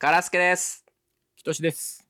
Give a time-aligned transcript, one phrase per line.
[0.00, 0.84] カラスケです。
[1.36, 2.06] きとしです。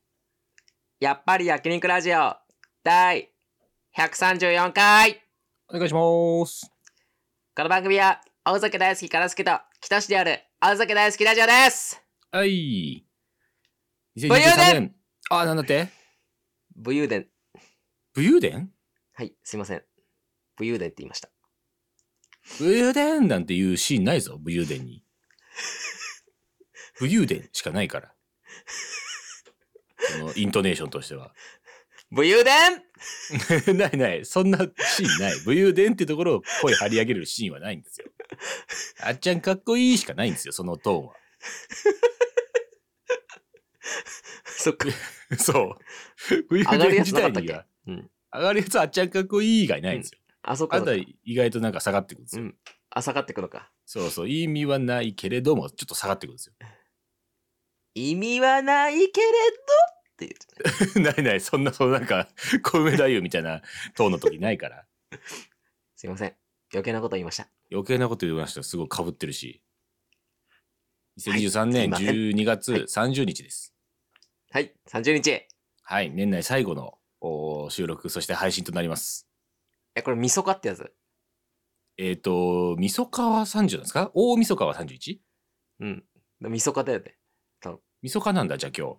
[1.00, 2.36] やっぱり焼肉ラジオ
[2.84, 3.30] 第
[3.96, 5.22] 134回
[5.70, 6.00] お願いしま
[6.46, 6.70] す。
[7.56, 13.06] この番組は青酒大好きカラスケと北市である青酒大好きラジオですはい。
[14.16, 14.94] 武勇伝2023年。
[15.30, 15.88] あ、なんだって？
[16.76, 17.26] 武勇伝。
[18.12, 18.70] 武勇伝？
[19.14, 19.82] はい、すいません。
[20.58, 21.30] 武勇伝って言いました。
[22.58, 25.02] 武勇伝なんていうシーンないぞ、武勇伝に。
[27.00, 28.12] 武勇伝しかないから。
[29.98, 31.34] そのイントネーションとしては。
[32.10, 32.82] 武勇伝？
[33.76, 35.40] ないない、そんなシーンない。
[35.44, 38.06] 武勇伝ってところを声張り上げるシーンはないんですよ。
[39.02, 41.14] あっちゃんかっこいいしかないんですよ、そのトーンは。
[44.44, 44.88] そっか。
[45.38, 45.76] そ
[46.30, 46.42] う。
[46.48, 48.10] 武勇伝自体には、うん。
[48.32, 50.18] 上がるやつはあっちゃんかっこいい以外ないんですよ。
[50.42, 51.10] あ、そっかあんたそっか。
[51.24, 52.44] 意外となんか下がってくるんですよ。
[52.44, 52.56] うん。
[52.90, 53.70] あ、下がってくのか。
[53.84, 56.54] そうそう、意味はないけれども、ちょっと下がってくるんですよ。
[57.98, 61.00] 意味はないけれどって言ってた。
[61.22, 62.28] ないない、そんな、そのなんか、
[62.62, 63.62] 小梅太夫みたいな
[63.94, 64.86] トーンの時ないから。
[65.96, 66.34] すいません。
[66.72, 67.48] 余計なこと言いました。
[67.70, 69.62] 余計なこと言いましたすごい被ってるし。
[71.18, 73.74] 2023はいすい年ません12月はい30日です。
[74.50, 75.46] はい、30日。
[75.82, 79.28] はい、年内最後のお収録、そして配信となります。
[79.94, 80.92] え、これ、みそかってやつ？
[81.96, 84.10] えっ、ー、と、みそかは30なんですか？
[84.14, 85.18] 大みそかは 31?
[85.80, 86.04] うん。
[86.40, 87.17] みそかだよね。
[88.02, 88.96] みそかなんだ、じゃあ今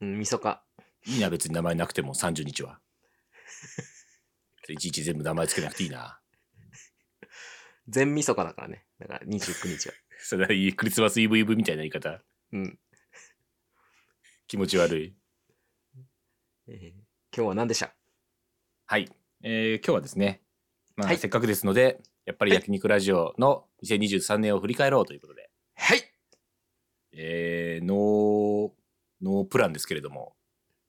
[0.00, 0.64] うん、みそか。
[1.04, 1.14] 日。
[1.14, 2.80] いいな、別に名前なくても30日は。
[4.68, 6.20] いちいち全部名前つけなくていいな。
[7.88, 8.84] 全みそかだからね。
[8.98, 9.94] だから29日は。
[10.18, 12.22] それはいいクリスマスイブイブみたいな言い方。
[12.52, 12.78] うん。
[14.48, 15.16] 気持ち悪い。
[16.68, 17.06] えー
[17.36, 17.94] 今日は何でした？
[18.86, 19.10] はい。
[19.42, 20.42] えー今日はですね、
[20.96, 26.00] まあ、はいせっかくですので、やっぱり焼肉ラジオの2023年を振り返ろうということで、はい
[27.18, 28.72] えー、ノー、
[29.22, 30.36] ノープランですけれども、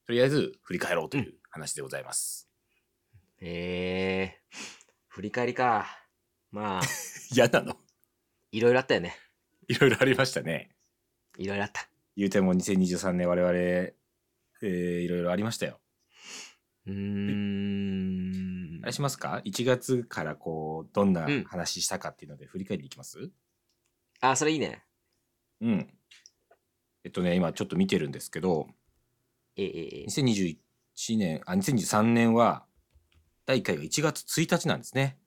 [0.06, 2.50] とりあえず振り返ろうという話でございます。
[3.40, 4.56] えー、
[5.08, 5.88] 振り返りか。
[6.52, 6.82] まあ、
[7.32, 7.78] 嫌なの？
[8.52, 9.16] いろいろあったよね。
[9.68, 10.76] いろいろありましたね。
[11.38, 11.90] いろいろあった。
[12.16, 14.68] 言うても2023年我々、えー、
[15.00, 15.80] いろいろありましたよ。
[16.88, 23.32] うーんあれしますか ?1 月からこう、どんなうん話したかっていうので振り返っていきます？
[24.22, 24.84] あ、それいいね。
[25.62, 25.97] うん。
[27.08, 28.68] えっとね、今ちょっと見てるんですけど、
[29.56, 30.58] えー、えーえー
[31.06, 32.66] 2021年、あ、2023年は、
[33.46, 35.18] 第1回が1月1日なんですね。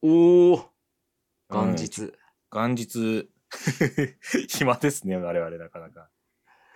[0.00, 0.64] おー
[1.48, 2.12] うん元日。
[2.52, 3.28] 元日、
[4.46, 6.08] 暇ですね、我々なかなか。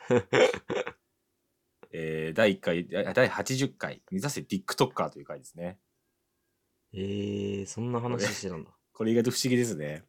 [1.93, 5.79] えー、第1回、あ第80回、目指せ TikToker という回ですね。
[6.93, 8.77] えー、そんな話してたんだ。
[8.93, 10.03] これ意外と不思議ですね。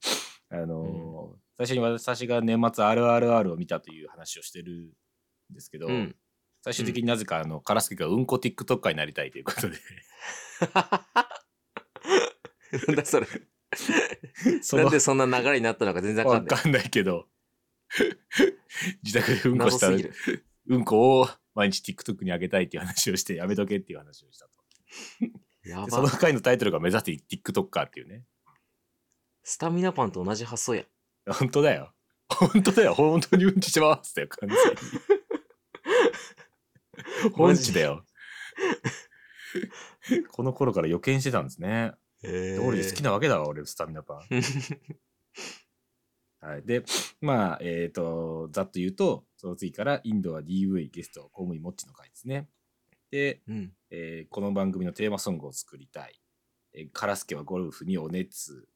[0.50, 4.94] あのー最初に私が年末 RRR を見たという話をしてる
[5.52, 6.16] んですけど、うん。
[6.64, 9.78] 最終的になぜか、あの、カラスケがうんこ TikToker になりたいということで、
[12.88, 13.28] なんだそれ。
[14.62, 16.56] そなんのでそんな流れになったのか全然わかんない。
[16.56, 17.28] わかんないけど、
[19.03, 19.90] 自宅でうんこした。
[19.90, 24.52] うんこを毎日 TikTok にあげたいっていう話をして、やめとけっていう話をしたと。
[25.90, 26.12] そのば。
[26.12, 28.24] 回のタイトルが目指せ TikToker っていうね。
[29.44, 30.84] スタミナパンと同じ発想や。
[31.31, 31.94] 本当だよ。
[32.29, 32.94] 本当だよ。
[32.94, 34.66] 本当にうんちしますだよ、完全に。
[37.34, 38.06] 本ちだよ。
[40.31, 41.94] この頃から予見してたんですね。
[42.23, 44.19] えどうりで好きなわけだわ、俺、スタミナパン。
[46.39, 46.63] はい。
[46.63, 46.84] で、
[47.22, 52.50] まあ、えっ、と、ざっと言うと、その次からインドは DV ゲスト、公務員もっちの回ですね。
[53.11, 53.73] で、うん。
[53.91, 56.19] えーこの番組のテーマソングを作りたい。
[56.73, 58.67] えーカラスケはゴルフにお熱。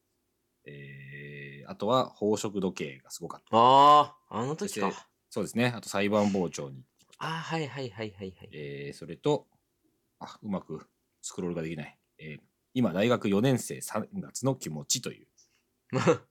[0.67, 3.57] えーあとは宝飾時計がすごかった。
[3.57, 4.91] ああ、あの時か。
[5.29, 5.73] そうですね。
[5.75, 6.85] あと裁判傍聴に。
[7.17, 8.49] ああ、はいはいはいはいはい。
[8.53, 9.47] えーそれと、
[10.19, 10.87] あ、うまく
[11.21, 11.97] スクロールができない。
[12.19, 12.41] えー
[12.73, 15.27] 今、大学4年生3月の気持ちという。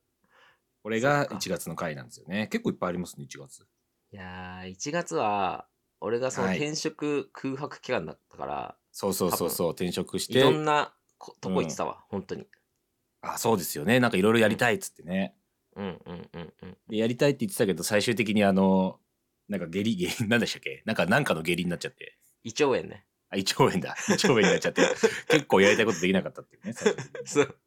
[0.82, 2.46] これがそっか1月の回なんですよね。
[2.48, 3.66] 結構いっぱいありますね、1月。
[4.12, 5.68] いやー、1月は、
[6.00, 10.58] 俺がそのはい転職空白期間だったから、そうそうそうそう、転職しいろんて。
[10.60, 12.46] なことこ行ってたわ、本当に。
[13.20, 14.00] あ、そうですよね。
[14.00, 15.34] なんかいろいろやりたいっつってね。
[15.74, 16.76] うんうんうんうん。
[16.88, 18.98] で、やりたいって言ってたけど、最終的にあの、
[19.48, 20.82] なんか下痢、下痢、なんでしたっけ？
[20.84, 22.18] なんか、なんかの下痢になっちゃって。
[22.44, 23.06] 胃腸炎ね。
[23.30, 23.96] あ、胃腸炎だ。
[24.08, 24.82] 胃腸炎になっちゃって、
[25.28, 26.72] 結構やりたいことできなかったっていうね。
[27.24, 27.58] そう。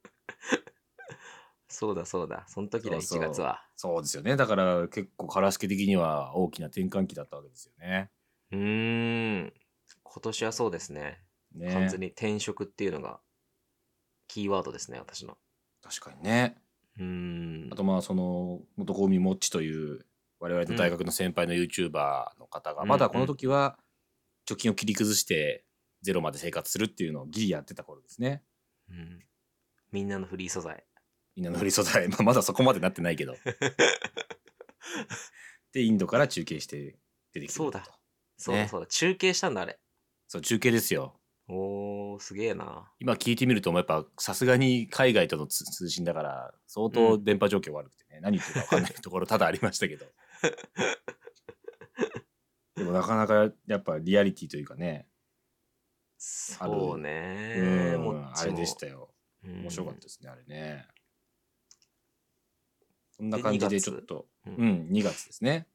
[1.68, 2.45] そうだそうだ。
[2.48, 3.66] その時だ、そうそう1月は。
[3.75, 4.36] そうですよね。
[4.36, 8.10] だから結構、カラスケ的には大きな転換期だったわけですよね。
[8.52, 9.54] うーん。
[10.04, 11.24] 今年はそうですね。
[11.54, 13.19] ね完全に転職っていうのが
[14.30, 15.38] キーワードですね、私の。
[15.84, 16.56] 確かにね。
[16.98, 17.76] うーんあ。
[17.76, 20.06] とまあその元公民モッチという
[20.40, 21.92] 我々の大学の先輩の YouTuber
[22.40, 23.78] の方が、うんまだこの時は
[24.48, 25.66] 貯金を切り崩して
[26.02, 28.44] ゼロまで生活するっていうのをギリやってた頃ですね。
[28.90, 29.20] うん。
[29.92, 30.86] みんなのフリー素材。
[31.36, 33.36] みんなのフリー素材、 まあ、まだそこまでなってないけど。
[35.74, 36.98] で、インドから中継して
[37.34, 37.92] 出てきてそうだと。
[38.38, 38.88] そうだねそうだ。
[38.88, 39.80] 中継したんだ、あれ。
[40.28, 41.19] そう、中継ですよ。
[41.51, 42.92] おー、すげえな。
[43.00, 50.06] 今聞いてみると、やっぱさすがに海外との通通信だから、相当電波状況悪くてね、 何言ってるか分かんないところ多々ありましたけど。
[52.75, 55.07] でもなかなかやっぱリアリティというかね、
[56.18, 59.12] そうねうんあれでしたよ。
[59.44, 60.88] うん面白かったですね、あれね。
[63.18, 65.68] こんな感じでちょっと、ううんん、2月ですね。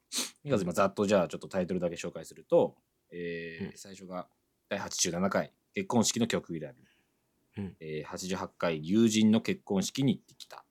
[0.44, 2.76] 2月、今ざっとじゃあちょっとタイトルだけ紹介すると、
[3.10, 4.28] えーうん最初が
[4.68, 10.64] 第87回結婚式の曲選び、うんえー88回友人の結婚式に行ってきた、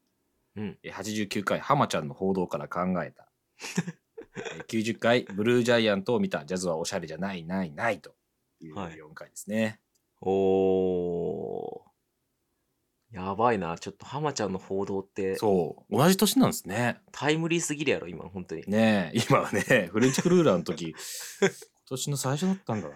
[0.55, 3.29] うんえー89回浜ちゃんの報道から考えた、
[4.55, 8.15] えー90回ブルージャイアントを見たジャズはおしゃれじゃないないないと
[8.59, 9.79] いうはい4回ですね。
[10.21, 11.94] おー。
[13.11, 13.77] やばいな。
[13.77, 16.99] ちょっと浜ちゃんの報道ってそう、同じ年なんですね。
[17.11, 18.63] タイムリーすぎるやろ、今、本当に。
[18.65, 20.95] ねえ、今はね、フレンチクルーラーの時、
[21.39, 21.49] 今
[21.89, 22.95] 年の最初だったんだな。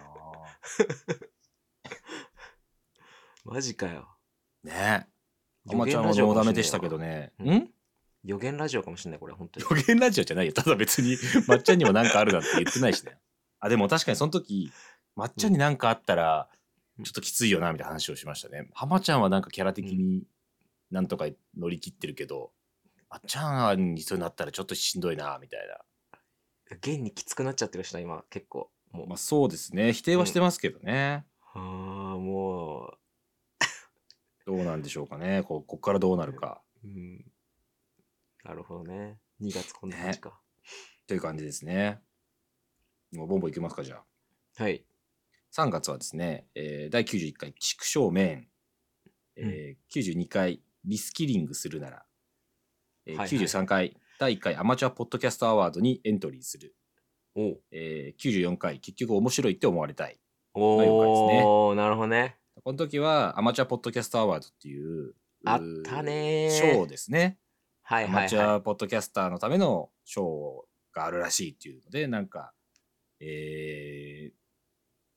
[3.50, 4.08] マジかよ。
[4.62, 5.06] ねえ。
[5.66, 7.32] 予浜ちゃんはノーダメでしたけどね。
[7.38, 7.70] うんん？
[8.24, 9.66] 予言ラジオかもしれない、これ、本当に。
[9.70, 10.52] 予言ラジオじゃないよ。
[10.52, 11.16] ただ別に、
[11.46, 13.16] まっちゃんにも何かあるなんて言ってないしね。
[13.60, 14.72] あ、でも確かにその時、
[15.16, 16.58] まっちゃんに何かあったら、うん
[17.04, 18.68] ちょっときついよな、みたいな話をしましたね。
[18.74, 20.24] 浜ちゃんはなんかキャラ的に
[20.90, 22.50] なんとか乗り切ってるけど、
[23.08, 25.78] まっちゃんにそうなったらちょっとしんどいな、みたいな。
[26.72, 28.72] 現にきつくなっちゃってるしな、今、結構。
[28.90, 29.06] もう。
[29.06, 29.92] まあそうですね。
[29.92, 31.24] 否定はしてますけどね。
[31.54, 31.60] あー
[32.18, 32.98] も
[34.48, 35.42] どうなんでしょうかね。
[35.42, 36.62] こうこっからどうなるか。
[36.82, 37.22] う、うん。
[38.42, 39.18] なるほどね。
[39.42, 40.40] 2月こんな感じか。
[41.06, 42.00] という感じですね。
[43.12, 44.62] もうボンボンいきますか、じゃあ。
[44.62, 44.86] はい。
[45.54, 48.48] 3月はですね、えー第91回畜生メン、
[49.36, 52.06] えー92回リスキリングするなら、
[53.04, 56.74] えーはいはい93回第1回アマチュアポッドキャストアワードにエントリーする、
[57.34, 60.18] おうえー94回結局面白いって思われたい。
[60.54, 62.38] おー、なるほどね。
[62.68, 65.14] この時はアマチュアポッドキャストアワードっていう
[65.46, 67.38] あったねー賞ですね。
[67.80, 72.52] はいはいアマチュはアポッドキャスターのための賞があるらしいっていうので、なんか、
[73.20, 74.38] えー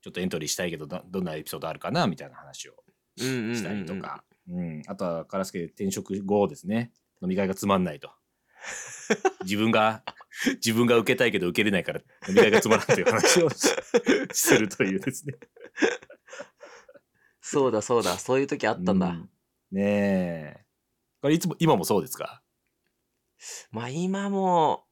[0.02, 2.72] ちょっとエントリーしたいけどど、どんなエピソードあるかなみたいな話を
[3.18, 3.26] い。
[3.26, 8.12] うんうんうんうんしたりとか、うんあとは、カラスケ転職後ですね、飲み会がつまんないと。
[9.44, 10.06] 自分が、
[10.54, 12.00] 自分が受けたいけど受けれないから
[12.30, 13.68] 飲み会がつまらないという話をし
[14.32, 15.34] するというですね。
[17.42, 19.08] そうだそうだ、そういう時あったんだ。
[19.08, 19.30] うん
[19.74, 20.66] ねえ。
[21.22, 22.44] これいつも、今もそうですか？
[23.72, 24.84] まあ今も、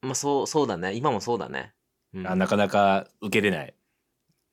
[0.00, 0.94] まあそう、そうだね。
[0.94, 1.74] 今もそうだね。
[2.14, 3.74] うん、あなかなか受けれない。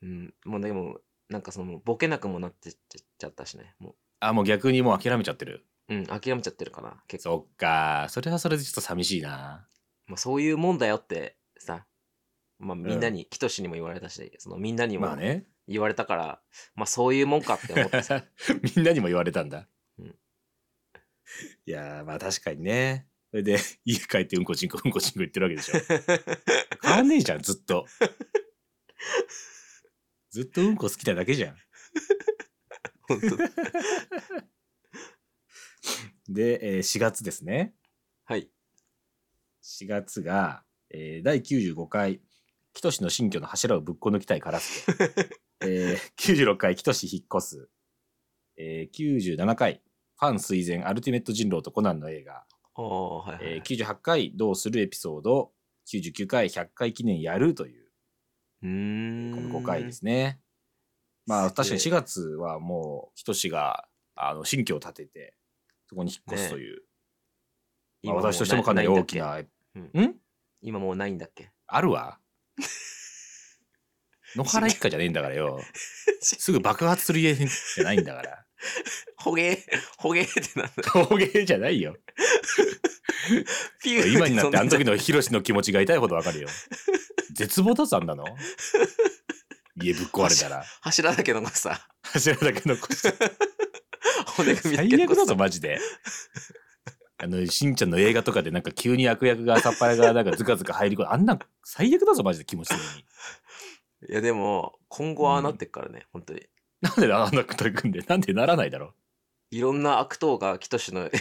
[0.02, 1.00] うん、もうでも、
[1.30, 2.74] なんかその、ボケなくもなってっ
[3.18, 3.74] ちゃったしね。
[3.80, 5.66] もあ、もう逆にもう諦めちゃってる。
[5.88, 7.02] う、うん、諦めちゃってるかな。
[7.08, 7.48] 結構。
[7.48, 8.08] そっか。
[8.10, 9.66] それはそれでちょっと寂しいな。
[10.08, 11.86] まあそういうもんだよってさ、
[12.60, 15.46] まあみんなに、キトシにも言われたし、そのみんなにもまあね。
[15.72, 16.42] 言われたから、
[16.76, 18.24] まあそういうもんかって思ってさ。
[18.76, 19.68] みんなにも言われたんだ。
[20.00, 20.16] うん
[21.66, 23.08] いやー、まあ確かにね。
[23.30, 25.76] それで、 家帰ってうんこちんこうんこちんこ言ってるわけでしょ。
[26.84, 27.86] 変わんねえじゃん、ずっと。
[30.30, 31.58] ずっとうんこ好きなだけじゃん。
[33.04, 33.50] 本当だ
[36.30, 37.74] で、えー4月ですね。
[38.26, 38.50] はい。
[39.64, 42.22] 4月が、えー第95回、
[42.74, 44.94] キトシの新居の柱をぶっこ抜きたいカラスケ。
[45.62, 47.70] えー 96回、キトシ引っ越す。
[48.58, 49.82] えー97回、
[50.20, 52.46] ファン垂涎アルティメット人狼とコナンの映画。
[52.74, 55.54] はいはい、はいえー98回、どうするエピソード。
[55.88, 57.88] 99回、100回記念やるという、
[58.64, 59.36] うーん。
[59.36, 60.40] この5回ですね。
[61.26, 65.36] まあ確かに4月はもう、キトシが、あの、新居を建てて、
[65.88, 66.84] そこに引っ越すという、
[68.04, 70.20] まあ、私としてもかなり大きな、いんだっんけ
[70.62, 71.52] 今もうないんだっけ？
[71.68, 72.20] あるわ。
[74.36, 75.62] 野原一家じゃねえんだからよ。
[76.22, 78.46] すぐ爆発する家じゃないんだから。
[79.18, 79.58] ほげー、
[79.98, 80.84] ほげーってなんだ。
[80.84, 81.96] 陶芸じゃないよ。
[83.84, 84.92] ピュー今になってあの時の。
[84.92, 86.48] のヒロシの気持ちが痛いほどわかるよ。
[87.34, 88.26] 絶望だぞ、あんなの。
[89.76, 90.64] 家ぶっ壊れたら。
[90.82, 93.14] 柱だけ残すさ、柱だけ残して。
[94.26, 95.36] 骨組みだけ最悪だぞ。
[95.36, 95.80] マジで。
[97.24, 101.08] あの、しんちゃんの映画とかでなんか急に悪役が朝っぱらがなんかズカズカ入り込む。
[101.10, 103.06] あんなん最悪だぞ、マジで気持ち的に。
[104.10, 106.42] いやでも、今後はああなってっからね、本当に。
[106.82, 108.96] なんであんなこといくんでなんでならないだろ
[109.52, 111.12] いろんな悪党がキトシの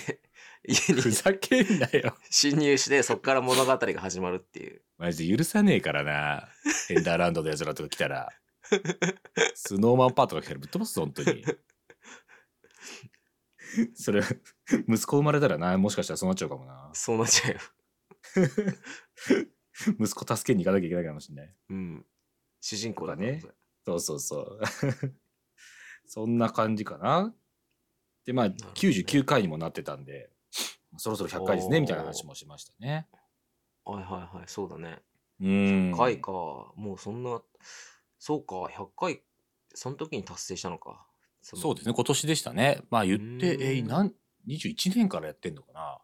[0.65, 2.17] 家にふざけんなよ。
[2.31, 6.49] 侵入してそっから物語が始まるっていうマジで許さねえからな。
[6.89, 8.29] ヘンダーランドのやつらとか来たら。
[9.55, 11.45] スノーマンパートが来たらぶっ飛ばすぞ、本当に。
[13.95, 14.23] それ、
[14.89, 16.91] 息子生まれたらな、もしかしたらそうなっちゃうかもな。
[16.93, 17.61] そうなっちゃうよ
[19.99, 21.55] 息子助けに行かなきゃいけないかもしれない。
[21.71, 22.07] うん
[22.61, 23.43] 主人公だね
[23.85, 24.61] そうそうそう。
[26.07, 27.35] そんな感じかな。
[28.25, 30.31] で、まあ、ね99回にもなってたんで、
[30.97, 33.09] そろそろ100回ですね、みたいな話もしましたね。
[33.85, 35.03] はいはいはいそうだね
[35.41, 35.49] うん。
[35.95, 37.43] 100回かもうそんな
[38.19, 39.23] そうか100回
[39.75, 41.07] その時に達成したのか
[41.41, 42.83] そのそうですね、今年でしたね。
[42.91, 44.15] まあ言って、うんえー、なん、
[44.47, 46.01] 21年からやってんのかな。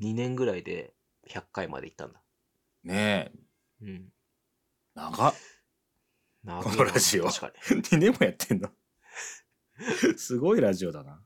[0.00, 0.94] 2年ぐらいで
[1.28, 2.22] 100回まで行ったんだ
[2.82, 3.30] ね
[3.80, 4.12] え、うん
[4.94, 5.34] 長っ。
[6.44, 8.70] 長このラジオ確かに 2年もやってんの？
[10.16, 11.24] すごいラジオだな。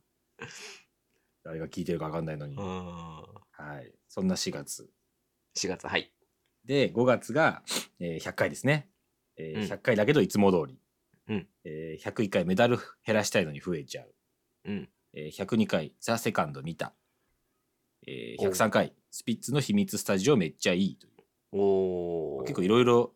[1.42, 2.56] 誰が聞いてるか分かんないのに。
[2.56, 3.92] うんはい。
[4.08, 4.90] そんな4月。
[5.56, 6.12] 4月はい
[6.64, 7.62] で、5月が、
[8.00, 8.90] えー100回ですね。
[9.36, 10.78] えーうん100回だけどいつも通り。
[11.28, 14.14] うんえー101回メダル減らしたいのに増えちゃう。
[14.64, 16.94] うんえー102回ザ・セカンド見た。
[18.06, 21.12] えーおう103回スピッツの秘密スタジオめっちゃいいという。
[21.52, 23.14] おお結構いろいろ、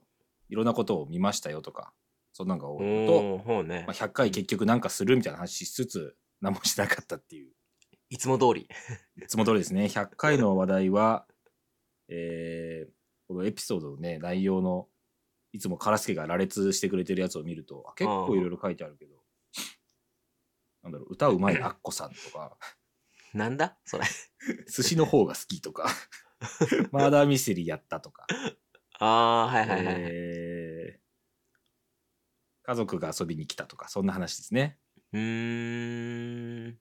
[0.50, 1.94] いろんなことを見ましたよとか、
[2.32, 3.06] そんなんが多い。
[3.06, 3.84] のと、ね。
[3.86, 7.52] まあ、100回結局なんかするみたいな話しつつ、何もしなかったっていう。
[8.08, 8.68] いつも通り。
[9.22, 9.84] いつも通りですね。
[9.84, 11.26] 100回の話題は、
[12.08, 12.92] えー
[13.28, 14.88] このエピソードのね、内容の、
[15.52, 19.14] いつもカラスケが羅列してくれてるやつを見ると、あ結構いろいろ書いてあるけど、
[20.82, 22.58] なんだろう、歌うまいアッコさんとか、
[23.32, 23.78] なんだ？
[23.84, 24.04] それ。
[24.66, 25.86] 寿司の方が好きとか、
[26.90, 28.26] マーダーミステリーやったとか、
[29.02, 30.02] ああーはいはいはい、はい。
[30.12, 31.00] えー。
[32.62, 34.78] 家族が遊びに来たとか、そんな話ですね。
[35.12, 36.78] うーん。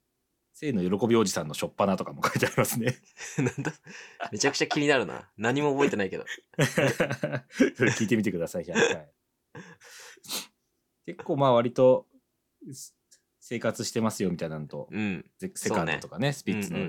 [0.53, 2.97] 生の喜びおじさんのしょっぱなとかも書いてありますね。
[3.39, 3.71] なんだ？
[4.31, 5.31] めちゃくちゃ気になるな。
[5.37, 6.25] 何も覚えてないけど。
[6.59, 9.09] それ聞いてみてください、100回。
[11.05, 12.05] 結構まあ割と
[12.73, 12.93] す
[13.39, 15.25] 生活してますよみたいなのと、うん。
[15.37, 16.79] ゼセカンドとかね、スピッツの、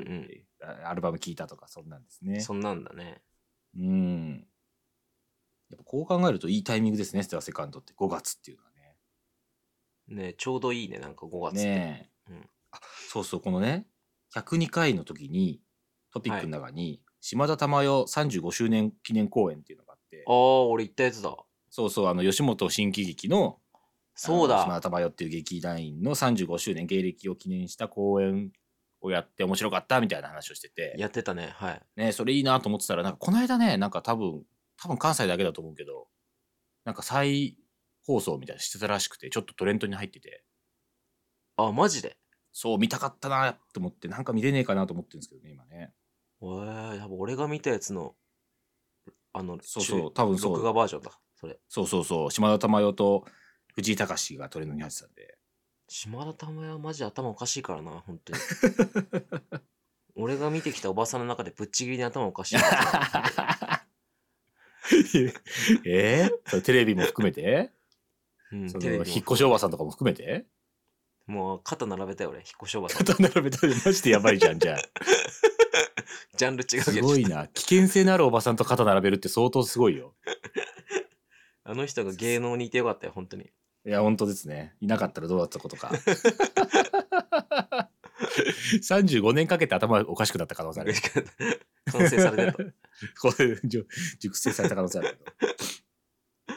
[0.84, 2.40] アルバム聞いたとか、そんなんですね。
[2.40, 3.22] そんなんだね。
[3.76, 4.49] うん。
[5.70, 7.92] やっぱこう考えるといいタイミングですね、ステラセカンドって。
[7.94, 8.96] 5月っていうのはね。
[10.26, 11.64] ねちょうどいいねなんか5月って。
[11.64, 12.50] ねえ、うん。
[12.72, 13.86] あそうそう、このね、
[14.34, 15.60] 102回の時に、
[16.12, 20.24] トピックの中に、島田珠代35周年記念公演っていうのがあって。
[20.26, 21.36] あ、あ俺言ったやつだ。
[21.70, 23.60] そうそう、あの、吉本新喜劇の、
[24.14, 24.62] そうだ。
[24.64, 28.52] 島田珠代っていう劇団員の35周年芸歴を記念した公演
[29.00, 31.82] をやって面白かったみたいな話をしてて、やってたねはい。
[31.96, 34.42] ね、それいいなと思ってたら、なんかこの間ね、なんか多分、
[34.82, 36.08] 多分関西だけだと思うけど、
[36.84, 37.56] なんか再
[38.06, 40.44] 放送みたいなのしてたらしくて、ちょっとトレンドに入ってて、
[41.56, 42.16] あマジで？
[42.52, 45.92] そう見たかったなと思って、なんか見れねえかなと思ってるんですけどね、今ね。
[46.42, 48.14] えー、多分俺が見たやつの
[49.32, 50.52] あのそうそう多分そう。
[50.54, 51.58] 録画バージョンだそれ。
[51.68, 53.24] そうそうそう、島田珠代と
[53.74, 55.38] 藤井隆がトレンドに入ってたんで。
[55.88, 58.38] 島田珠代はマジ頭おかしいからな本当に。
[60.16, 62.56] 俺が見てきたおばさんの中でぶっちぎりに頭おかしい
[65.84, 67.70] えー、それテレビも含めて？
[68.52, 70.46] うん、そテレビもの引っ越しおばさんとかも含めて？
[71.26, 74.78] もう肩並べたよ俺引っ越しおばさん肩並べたらマジでやばいじゃん、じゃあ。
[76.36, 77.46] ジャンル違うすごいな。
[77.48, 80.14] 危険性のあるおばさんと肩並べるって相当すごいよ。
[81.64, 83.50] あの人が芸能にいてよかったよ本当に
[83.86, 84.74] いや、本当ですね。
[84.80, 85.92] いなかったらどうだったことか。
[88.82, 90.94] 35年かけて頭おかしくなった可能性ある。
[91.92, 92.64] 完成されてた
[93.20, 93.60] これ、
[94.18, 95.18] 熟成された可能性ある。
[95.38, 96.54] け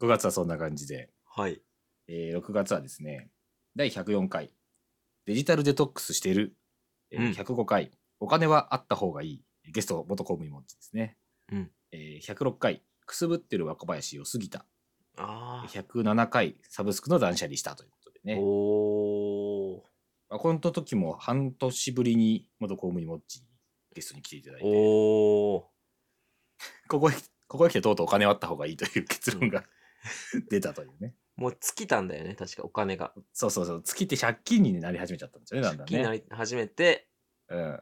[0.00, 0.06] ど。
[0.06, 1.62] 5月はそんな感じで、はい。
[2.08, 3.30] えー6月はですね、
[3.76, 4.52] 第104回、
[5.24, 6.56] デジタルデトックスしている、
[7.10, 7.32] えーうん。
[7.32, 11.16] 105回、お金はあった方がいい、ゲスト元公務員もですね。
[11.50, 11.72] うん。
[11.92, 14.66] えー106回、くすぶってる若林を過ぎた。
[15.16, 18.38] あ107回、サブスクの断捨離したということであね。
[18.40, 19.82] おー。
[20.30, 23.46] まあ、この時も半年ぶりに元公務員もっちに
[23.94, 25.70] ゲストに来ていただいて、こ
[26.88, 27.14] こへ、
[27.48, 29.64] ここへ来てとうとうお金はあった方がいいという結論が
[30.50, 31.14] 出たというね。
[31.36, 36.18] もう尽きたんだよね確かお金がそうそうそう、月って借金になり始めちゃったんですよね、だんだん気になね。
[36.18, 37.08] り始めて
[37.48, 37.80] うん。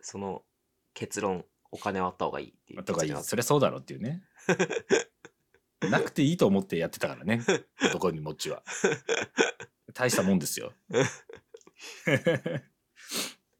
[0.00, 0.42] その
[0.94, 3.14] 結論お金はあった方がいいっていうあった方がいい。
[3.22, 4.22] そりゃそうだろうっていうね。
[5.88, 7.42] なくていいと思ってやってたからね、
[7.82, 8.62] 男にもっちは。
[9.94, 10.72] 大したもんですよ。
[10.90, 10.92] っ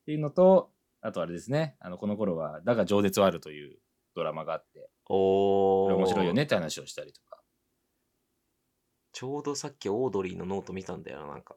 [0.05, 3.79] ていうのと、あとあれですね、あのこの頃は、だが情熱はあるという
[4.15, 7.41] ドラマがあって、おーこれ面白いよねって話をしたりとか。
[9.13, 11.57] ちょうどさっきオードリーのノート見たんだよななんか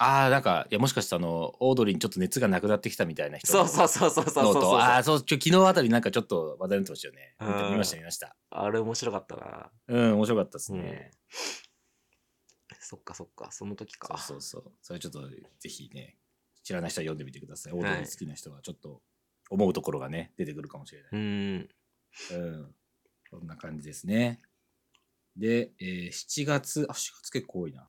[0.00, 4.78] ああ、なんか、いや、もしかしてあの、オードリーにちょっと熱がなくなってきたみたいな人そうそうそうそうそうそうそう。
[4.78, 7.34] ああ、そう、昨日あたりなんかちょっと話題になってましたよね。
[7.40, 8.36] うん見ました、見ました。
[8.50, 9.70] あれ面白かったな。
[9.88, 11.10] うん、面白かったですね。
[12.78, 14.16] そっかそっか、その時か。
[14.18, 14.72] そうそうそう。
[14.80, 16.16] それちょっと、ぜひね、
[16.68, 17.72] 知らない人は読んでみてください。
[17.72, 19.00] オードリー好きな人はちょっと
[19.48, 21.10] 思うところがね、出てくるかもしれない。
[21.12, 21.68] うーん。
[22.30, 22.74] うん。
[23.30, 24.42] こんな感じですね。
[25.34, 27.88] で、えー7月、あ、7月結構多いな。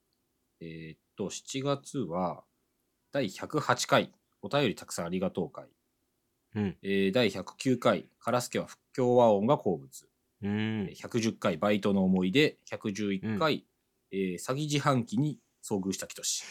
[0.61, 2.45] えーっと、7月は、
[3.11, 5.67] 第108回、お便りたくさんありがとう会。
[6.55, 6.77] うん。
[6.81, 10.09] えー第109回、カラスケは不協和音が好物。
[10.41, 10.87] うーん。
[10.93, 12.57] 110回、バイトの思い出。
[12.71, 13.65] 111回、
[14.11, 15.37] えー詐欺自販機に
[15.69, 16.43] 遭遇したきとし。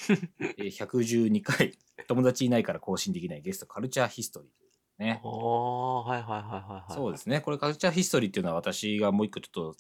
[0.59, 4.51] えー112回、友達いないから更新できないゲスト、カルチャーヒストリー。
[4.99, 5.21] ね。
[5.23, 6.95] はいはいはいはいはい。
[6.95, 7.41] そうですね。
[7.41, 9.77] これカルチャーヒストリーっていうのは私がもう一個ちょっと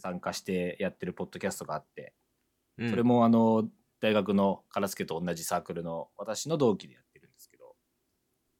[0.00, 2.14] 参加してやってるポッドキャストがあって、
[2.78, 2.90] うん。
[2.90, 3.68] それもあの、
[4.00, 7.74] 大学のカラスケと同じサークルの私の同期でやってるんですけど、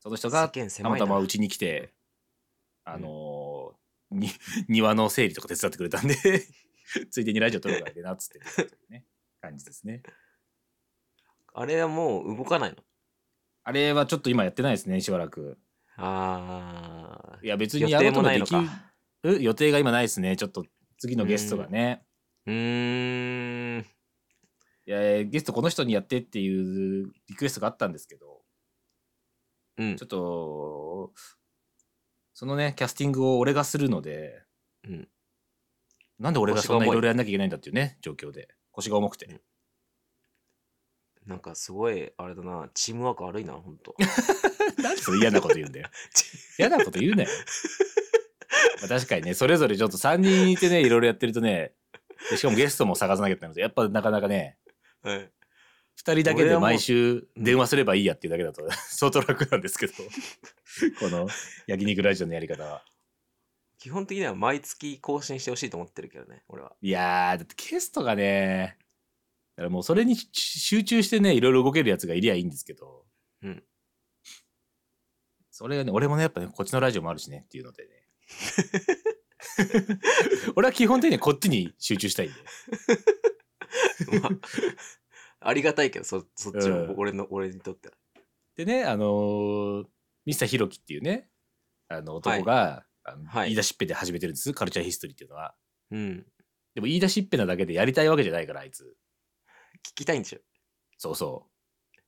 [0.01, 1.93] その人がたまたまうちに来て、
[2.85, 4.29] あのーに
[4.69, 6.15] 庭の整理とか手伝ってくれたんで、
[7.11, 8.41] ついでにラジオ撮るからでなっつって
[8.89, 9.07] ね、
[9.41, 10.03] 感じですね。
[11.53, 12.77] あれはもう動かないの？
[13.65, 15.59] あれはちょっと今やってないですね、しばらく。
[15.97, 17.39] ああ。
[17.43, 18.55] いや別にやろうともでき
[19.23, 20.37] る予定が今ないですね。
[20.37, 20.65] ちょっと
[20.99, 22.05] 次のゲストがね。
[22.47, 23.87] うーん。
[24.87, 28.41] いやゲストこの人にやってっていうリクエストがあったんですけど、
[29.79, 30.07] うんちょ。
[30.07, 31.13] っと、
[32.35, 34.43] そのね、キャスティングを俺がするので、
[34.85, 35.09] うん
[36.19, 38.49] なんで俺がそんないろいろやんなきゃいけないんだっていうね、状況で。
[38.73, 39.27] 腰が重くて。
[39.27, 39.41] うん
[41.27, 43.95] なんかすごい、あれだな、チームワーク悪いな、ほんと。
[44.83, 45.89] なんでそれ嫌なこと言うんだよ。
[46.59, 47.29] 嫌なこと言うなよ。
[48.81, 51.75] まあ確かにね、それぞれちょっと3人いてね、いろいろやってるとね、
[52.31, 54.59] でしかもゲストも探さなきゃいけないので、やっぱなかなかね、
[55.03, 55.19] はい。
[56.05, 59.93] 2人だけで毎週電話すればいいやっていうだけだと相当楽なんですけど、
[60.99, 61.29] この
[61.67, 62.85] 焼肉ラジオのやり方は。
[63.81, 66.77] 基本的には毎月更新してほしいと思ってるけどね、俺は。
[66.83, 68.77] いやー、だってゲストがね、
[69.57, 73.07] だからもうそれに集中してね、いろいろ動けるやつがいりゃいいんですけど、
[73.43, 73.65] うん。
[75.51, 77.91] それがね、俺もね、やっぱね、こっちのラジオもあるしねっていうのでね。
[80.57, 82.39] 俺は基本的にはこっちに集中したいんで。
[84.21, 84.31] まあ、
[85.41, 87.95] ありがたいけど、そそっちも、うん俺の、俺にとっては。
[88.57, 89.87] でね、あのー
[90.27, 91.31] ミスターヒロキっていうね、
[91.89, 92.90] あの男が、あの
[93.27, 95.55] はい言い出しっぺで始めてるんです、カルチャーヒストリーっていうのは。
[95.91, 96.27] うん。
[96.75, 98.97] でも言い出しっぺなだけでやりたいわけじゃないから、あいつ。
[99.87, 100.41] 聞きたいんでしょ。
[100.99, 101.47] そうそ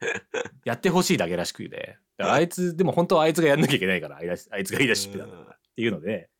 [0.00, 0.04] う。
[0.64, 1.98] やってほしいだけらしくて。
[2.18, 6.30] あいつ、でも本当はあいつがやんなきゃいけないから、あいつが言い出しっぺだからっていうので、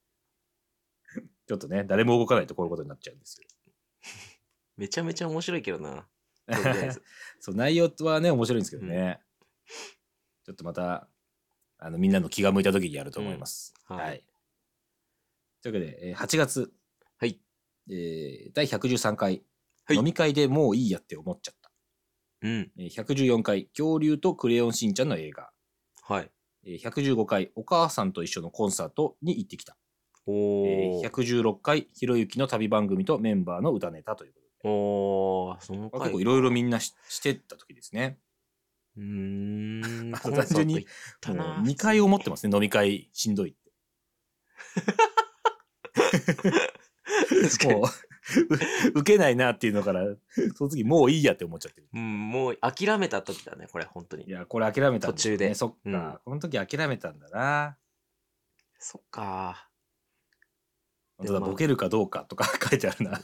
[1.47, 3.49] ちょっとね、誰も動かないとこういうことになっちゃうんですよ。
[4.77, 6.09] めちゃめちゃ面白いけどな。
[7.41, 9.21] そう、内容はね、面白いんですけどね。
[10.45, 11.09] ちょっとまた、
[11.79, 13.75] あの、みんなの気が向いた時にやると思います。
[13.91, 14.25] うんはい、はい
[15.63, 16.73] というわけで、えー8月、
[17.19, 17.41] はい。
[17.91, 19.43] えー第113回、
[19.85, 21.71] はい飲み会でもういいやって思っちゃった。
[22.43, 22.73] うん。
[22.79, 25.51] えー114回、恐竜とクレヨンしんちゃんの映画。
[26.03, 26.31] はい。
[26.65, 29.77] えー115回、お母さんと一緒のコンサートに行ってきた。
[30.27, 30.67] おー。
[30.67, 34.53] えー116回、ひろゆきの旅番組とメンバーの歌ネタということで。
[34.65, 38.19] おー、その結構いろいろみんなししてた時ですね。
[38.97, 40.15] うーん。
[40.15, 40.89] あコンサート単純に行っ
[41.21, 41.63] たな。
[41.65, 43.73] 2回思ってますね、飲み会しんどいって。
[47.65, 47.89] もう、う
[49.01, 50.05] 受けないなっていうのから、
[50.55, 51.89] その次もういいやって思っちゃってる。
[51.93, 54.31] うん、もう諦めた時だね、これ、本当にい。
[54.31, 55.13] や、これ諦めたね。
[55.13, 57.77] 途中でそっか、うんこの時諦めたんだな。
[58.79, 59.69] そっか。
[61.19, 63.21] 本当だ、ボケるかどうかとか 書いてあるな。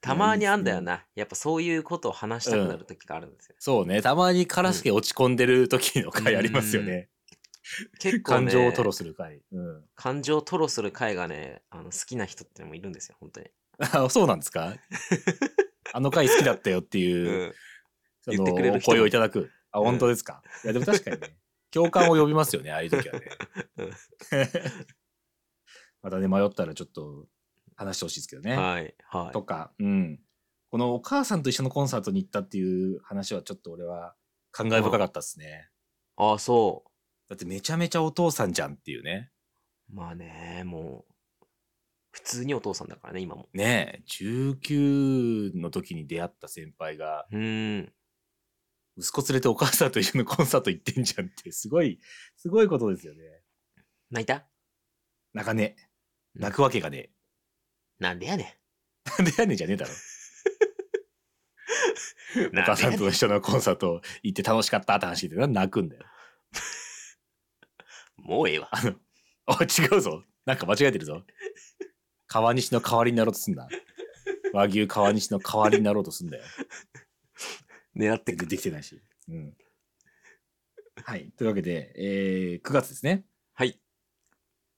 [0.00, 1.06] たまにあんだよな。
[1.14, 3.56] やっぱそういうことを話したくなる時があるんですよ。
[3.58, 7.08] そうね、たまにカラスケ落ち込んでる時の回ありますよね。
[7.98, 9.42] 結構、ね、感情を吐露する回。
[9.52, 9.84] うん。
[9.94, 13.46] 感情を吐露する回がね、あの好きな人ってのもいるんですよ、本当に。
[13.78, 14.74] あ、そうなんですか？
[15.92, 17.54] あの回好きだったよっていう、うん
[18.22, 19.50] そ言ってくれる声をいただく。
[19.70, 20.42] あ、うん本当ですか？
[20.64, 21.36] いや、でも確かにね、
[21.70, 23.28] 共感を呼びますよね、ああいう時はね。
[23.78, 23.90] うん
[26.02, 27.26] またね、迷ったらちょっと
[27.76, 28.56] 話してほしいですけどね。
[28.56, 29.32] はい、はい。
[29.32, 30.20] とか、うん。
[30.70, 34.14] このお母さんと一緒のコンサートに行ったっていう話はちょっと俺は
[34.50, 35.70] 感慨深かったですね。
[36.16, 36.84] ああ、そ
[37.34, 39.32] だってめちゃめちゃお父さんじゃんっていうね。
[39.92, 39.96] う。
[39.96, 41.14] まあね、もう、
[42.12, 43.48] 普通にお父さんだからね、今も。
[43.52, 47.92] ねえ、19の時に出会った先輩が、うーん。
[48.96, 51.98] 息子連れてお母さんと一緒のコンサート行ってんじゃんって、すごい、
[52.36, 53.42] すごいことですよね。
[54.12, 54.46] 泣いた？
[55.32, 55.82] 泣かねえ。
[56.36, 57.10] 泣くわけがね
[57.98, 58.60] なんでやね
[59.08, 59.22] え。
[59.22, 59.92] なんでやねんじゃねえだろ。
[62.56, 66.04] お母さんと一緒のコンサート行って楽しかったって話で泣くんだよ。
[68.16, 68.70] もうええわ。
[69.46, 70.24] あ、違うぞ。
[70.46, 71.24] なんか間違えてるぞ。
[72.26, 73.68] 川西の代わりになろうとすんだ。
[74.52, 76.44] 和牛川西の代わりになろうとすんだよ。
[77.96, 79.00] 狙ってくでできてないし。
[79.28, 79.56] うん。
[80.96, 81.32] はい。
[81.36, 83.24] というわけで、えー、9月ですね。
[83.52, 83.80] はい。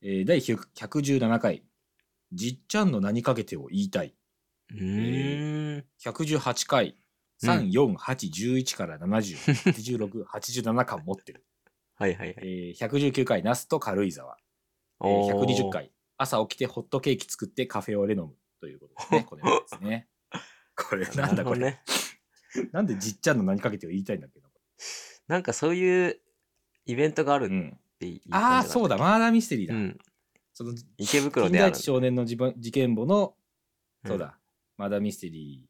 [0.03, 1.65] えー、第100 117回、
[2.33, 4.15] じっちゃんの何かけてを言いたい。
[4.71, 5.85] うーん。
[6.01, 6.95] 118回、うん
[7.43, 9.37] 3、4、8、11から70、
[9.73, 11.45] 86、87巻持ってる。
[11.99, 12.35] はいはいはい。
[12.43, 14.37] えー、119回、ナスと軽井沢。
[15.03, 15.71] えーおー120。
[15.71, 20.09] 回、朝起きてホットケーキ作ってカフェオレ飲むということ ですね。
[20.77, 21.23] これですね。
[21.23, 21.61] これなんだこれ。
[21.61, 21.83] ね。
[22.73, 24.47] なんでじっちゃんの何かけてを言いたいんだっけど。
[25.27, 26.21] なんかそういう
[26.87, 27.81] イベントがあるっうん。
[27.99, 29.75] てああ、そうだ、マーダーミステリーだ。
[29.75, 29.99] うん。
[30.53, 33.35] その池袋である少年の事事件簿の、
[34.05, 34.39] うんそうだ、
[34.77, 35.67] マーダーミステリ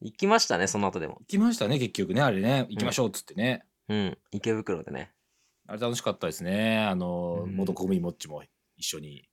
[0.00, 0.04] ー。
[0.04, 1.16] 行きましたね、その後でも。
[1.20, 2.66] 行きましたね、結局ね、あれね。
[2.68, 3.64] 行きましょうっつってね。
[3.88, 4.18] うん。
[4.30, 5.12] 池袋でね。
[5.72, 6.84] あれ楽しかったですね。
[6.84, 8.42] あの、うん元公務員もっちも
[8.76, 9.26] 一緒に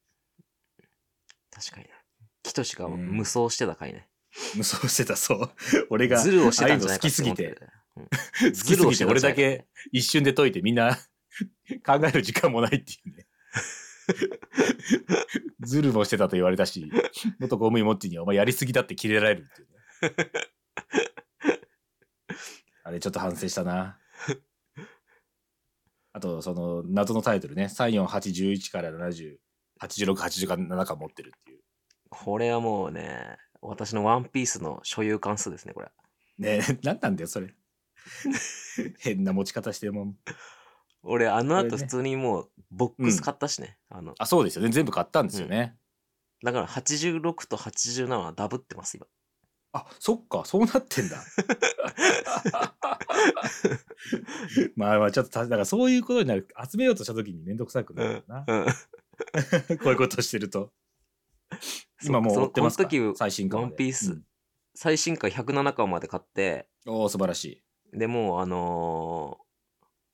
[1.51, 1.89] 確かにね。
[2.43, 4.07] キトシがうん無双してた回ね。
[4.55, 5.51] 無双してた、そう。
[5.91, 7.57] 俺が、ズルをしてたんじゃ好きすぎて
[7.97, 8.09] うん 好
[8.51, 10.97] きすぎて俺だけ一瞬で解いてみんな
[11.85, 13.27] 考える時間もないっていうね。
[15.59, 16.89] ズルもしてたと言われたし、
[17.39, 20.31] 元公務員もっちにお前やりすぎだってキレられるっていうね。
[22.83, 23.99] あれちょっと反省したな。
[26.19, 29.37] あと、その謎のタイトルね、3、4、8、11から70、
[29.81, 31.59] 86、87か持ってるっていう。
[32.09, 35.87] これはもうね、私のワンピースの所有関数ですね、これ。
[36.37, 37.55] ねえ、 なんなんだよ、それ。
[38.99, 40.17] 変な持ち方してるもん。
[41.03, 43.77] 俺、あの後普通にもうボックス買ったしね。
[43.87, 44.69] あのあ、そうですよね。
[44.71, 45.77] 全部買ったんですよね。
[46.43, 49.07] だから86と87はダブってます、今。
[49.71, 51.17] あ、そっか、そうなってんだ。
[54.75, 56.47] まあまあ、ちょっとた、だからそういうことになる。
[56.69, 58.43] 集めようとした時にめんどくさくなるな。
[58.47, 58.65] うん。
[59.77, 60.71] こういうことしてると。
[62.03, 64.25] 今もうそ追ってますかこの時最新刊までワンピースうん
[64.75, 67.61] 最新回107巻まで買って、おお素晴らし
[67.93, 67.97] い。
[67.97, 69.43] でもうあのー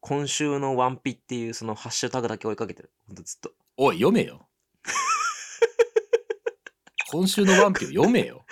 [0.01, 2.91] 今週のワンピっていうそのハッシュタグだけ追いかけてる。
[3.07, 3.51] ほんとずっと。
[3.75, 4.47] おい、読めよ。
[7.09, 8.45] 今週のワンピを読めよ。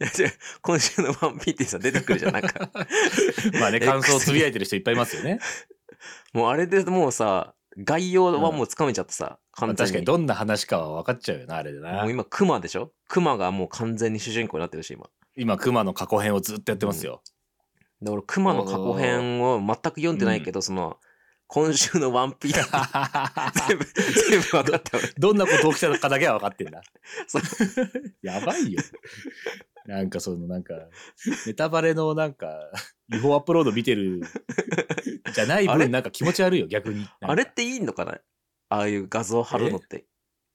[0.00, 2.32] いや違う今週のワンピってさ、出てくるじゃん。
[2.32, 2.70] なんか、
[3.60, 5.38] まあね、感想をつぶやいてる人いっぱいいますよね。
[6.32, 9.76] もうあれでもうさ、概要はもうつかめちゃってさ、まあ完全に。
[9.78, 12.10] 確かにどんな話かは分かっちゃうよな、あれでなもう。
[12.10, 12.92] 今、クマでしょ？
[13.08, 15.08] クマがもう完全に主人公になってるし、今。
[15.36, 17.22] 今、熊の過去編をずっとやってますよ。
[18.00, 20.98] で、俺、クマの過去編を全く読んでないけど、その、
[21.46, 22.64] 今週のワンピ 全
[23.78, 23.84] 部、
[24.28, 25.08] 全部分かった俺。
[25.18, 26.82] どんなこと起きたのかだけは分かってんだ。
[28.22, 28.82] やばいよ。
[29.86, 30.74] なんかそのなんか、
[31.46, 32.70] ネタバレのなんか、
[33.12, 34.22] 違法アップロード見てる
[35.34, 35.84] じゃないあれ？
[35.86, 37.06] 分なんか気持ち悪いよ、逆に。
[37.20, 38.18] あれっていいのかな？
[38.70, 40.06] ああいう画像貼るのって。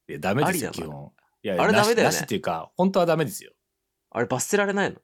[0.08, 1.12] いやダメですよ、ありなの基本。
[1.44, 3.52] いやなしあれダメだよねなしっていうか、本当はダメですよ。
[4.10, 5.00] あれ罰せられないの？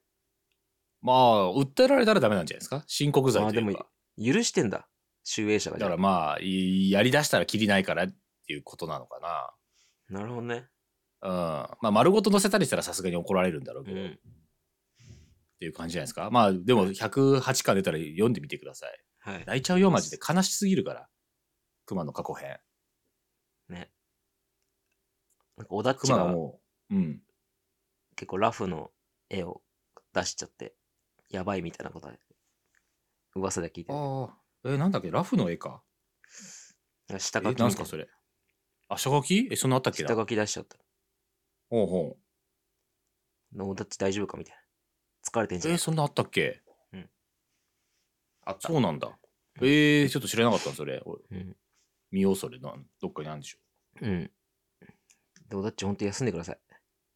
[1.02, 2.82] まあ、訴えられたらダメなんじゃないですか？
[2.88, 4.34] 申告罪あでもというか。
[4.38, 4.88] 許してんだ。
[5.22, 5.86] 集英者がじだ。
[5.86, 8.08] からまあ、いやりだしたらきりないからっ
[8.46, 9.20] ていうことなのか
[10.08, 10.66] なるほどね。
[11.28, 11.70] な。
[11.70, 11.78] うん。
[11.80, 14.18] まあ、丸ごと載せたりしたらさすがに怒られるんだろうけど、っうん。
[15.58, 16.30] ていう感じじゃないですか。
[16.30, 19.04] まあ、でも108巻出たら読んでみてください。
[19.18, 19.44] はい。
[19.46, 20.18] 泣いちゃうよ、マジで。
[20.18, 21.08] 悲しすぎるから。
[21.86, 22.58] 熊の過去編。
[23.68, 23.90] ね。
[25.56, 26.60] なんか、オダッチがも
[26.90, 27.22] う、うん。
[28.14, 28.90] 結構ラフの
[29.28, 29.62] 絵を
[30.12, 30.74] 出しちゃって、
[31.30, 32.14] やばいみたいなことは
[33.34, 33.98] 噂で聞いてる。
[33.98, 34.38] ああ。
[34.64, 35.10] え、なんだっけ？
[35.10, 35.82] ラフの絵か。
[37.18, 38.08] 下え、書きなんすかそれ？
[38.88, 39.48] あ、下書き？
[39.50, 40.08] え、そんなあったっけな？
[40.08, 40.76] 下書き出しちゃった。
[41.68, 42.16] ほうほ
[43.58, 44.62] オダッチ大丈夫かみたいな。
[45.30, 45.60] 疲れてんう。
[45.60, 45.74] じゃん。
[45.74, 46.62] え、そんなあったっけ？
[46.92, 47.10] うん。
[48.44, 48.68] あった。
[48.68, 49.08] そうなんだ。
[49.08, 49.14] うん
[49.62, 51.00] えー、ちょっと知らなかったそれ。
[51.06, 51.56] 俺うん。
[52.10, 52.58] 見よう、それ。
[52.58, 53.58] なんどっかにあるんでしょ
[54.02, 54.30] うん。
[55.48, 56.60] で、オダッチほんと休んでください。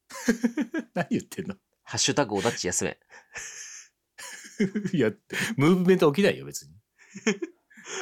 [0.94, 1.56] 何言ってんの？
[1.82, 2.98] ハッシュタグオダッチ休め。
[4.94, 5.10] いや、
[5.56, 6.74] ムーブメント起きないよ、別に。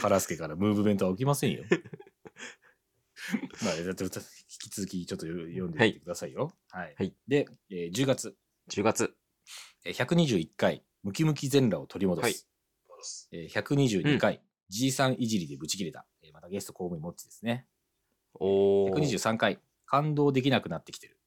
[0.00, 1.64] カラスケからムーブメントは起きませんよ。
[3.64, 4.10] まあ、だって引
[4.68, 6.52] き続きちょっと読んでみてくださいよ。
[6.70, 6.94] はい。
[6.96, 8.36] はいで、えー10月、
[8.70, 9.14] 10月。
[9.84, 12.24] えー121回、ムキムキ全裸を取り戻す。
[12.24, 12.34] はい
[13.32, 16.06] えー122回、G さんいじりでブチ切れた。
[16.22, 17.66] えーまたゲスト公務員もっちですね。
[18.34, 18.94] おー。
[18.94, 21.18] 123回、感動できなくなってきてる。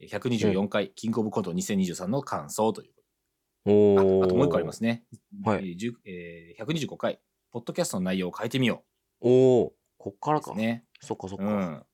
[0.00, 2.94] えー124回、キングオブコント2023の感想という
[3.66, 4.20] おー。
[4.22, 5.04] ああともう一個ありますね。
[5.44, 8.84] はいえー10えー125回、ポッドキャストの内容を変えてみよ
[9.20, 9.70] おー。
[9.98, 10.54] こっからか。
[10.54, 10.84] ね。
[11.00, 11.44] そっかそっか。
[11.44, 11.86] うん。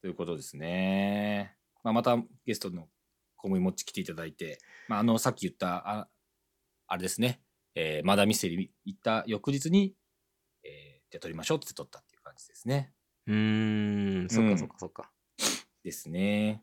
[0.00, 1.56] ということですね。
[1.82, 2.88] まあ、またゲストの
[3.36, 4.58] コムイモッチ来ていただいて、
[4.88, 6.08] まあ、あの、さっき言った、あ
[6.86, 7.40] あれですね、
[7.74, 9.94] えー、マダミステリ行った翌日に、
[10.64, 12.92] えー、じゃあ撮りましょうって撮ったっていう感じですね。
[13.26, 15.10] うーん、そっかそっかそっか。
[15.84, 16.62] ですね。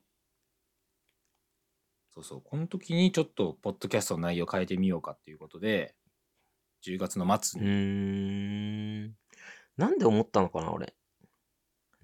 [2.13, 5.95] そうそう、この時にちょっと、ポッドキャストの内容変えてみようかっていうことで、
[6.83, 9.15] 10月の末うに、ーん。
[9.77, 10.95] なんで思ったのかな、俺。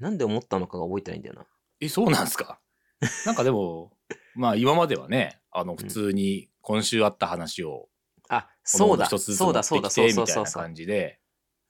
[0.04, 1.46] なんで思ったのかが覚えてないんだよな。
[1.80, 2.60] え、そうなんすか？
[3.26, 3.92] なんかでも、
[4.36, 7.90] まあ今まではね、あの、普通に今週あった話を、
[8.30, 10.64] あ、そうだ、一つずつそうだ、そうだ、そう持ってきてみたいなそうそうそう。
[10.64, 11.20] 感じで、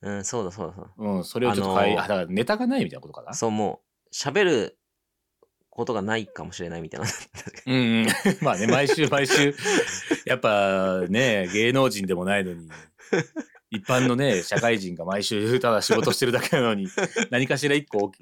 [0.02, 0.92] うん、そうだ、そうだ、そうだ。
[0.96, 3.34] うん、それをちょっと変え、あのーあだからネタがないみたいなことかな？
[3.34, 4.78] そう、もう、喋る
[5.70, 7.06] ことがないかもしれないみたいな。
[7.66, 8.06] うんうん。
[8.42, 9.54] まあね、毎週毎週、
[10.26, 12.68] やっぱね、芸能人でもないのに、
[13.74, 16.86] 一般のね、社会人が毎週ただ仕事してるだけなのに、
[17.30, 18.12] 何かしら一個、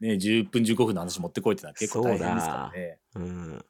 [0.00, 2.98] ね、10分15分の話持ってこいってのは結構大変ですからね。
[3.14, 3.64] うん。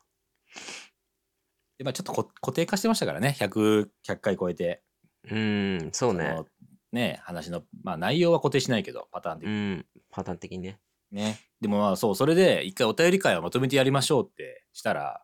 [1.78, 4.82] でまあちょっとこ固定化してましたからね、100、100回超えて。
[5.30, 6.24] うん、そうね。
[6.24, 6.46] の
[6.92, 10.80] ね、話の、まあ内容は固定しないけど、パターン的うにん、パターン的にね。
[11.10, 11.38] ね。
[11.60, 15.22] でもまあそう、それで一回お便り会をまとめてやりましょうってしたら、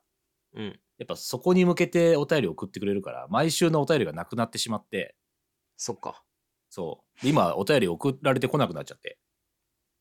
[0.55, 0.81] うん。
[0.99, 5.17] やっぱそこに向けてお便り送ってくれるから、毎週のお便りがなくなってしまって、
[5.77, 6.23] そっか。
[6.71, 7.23] そう。
[7.23, 9.19] で今、お便り送られてこなくなっちゃって。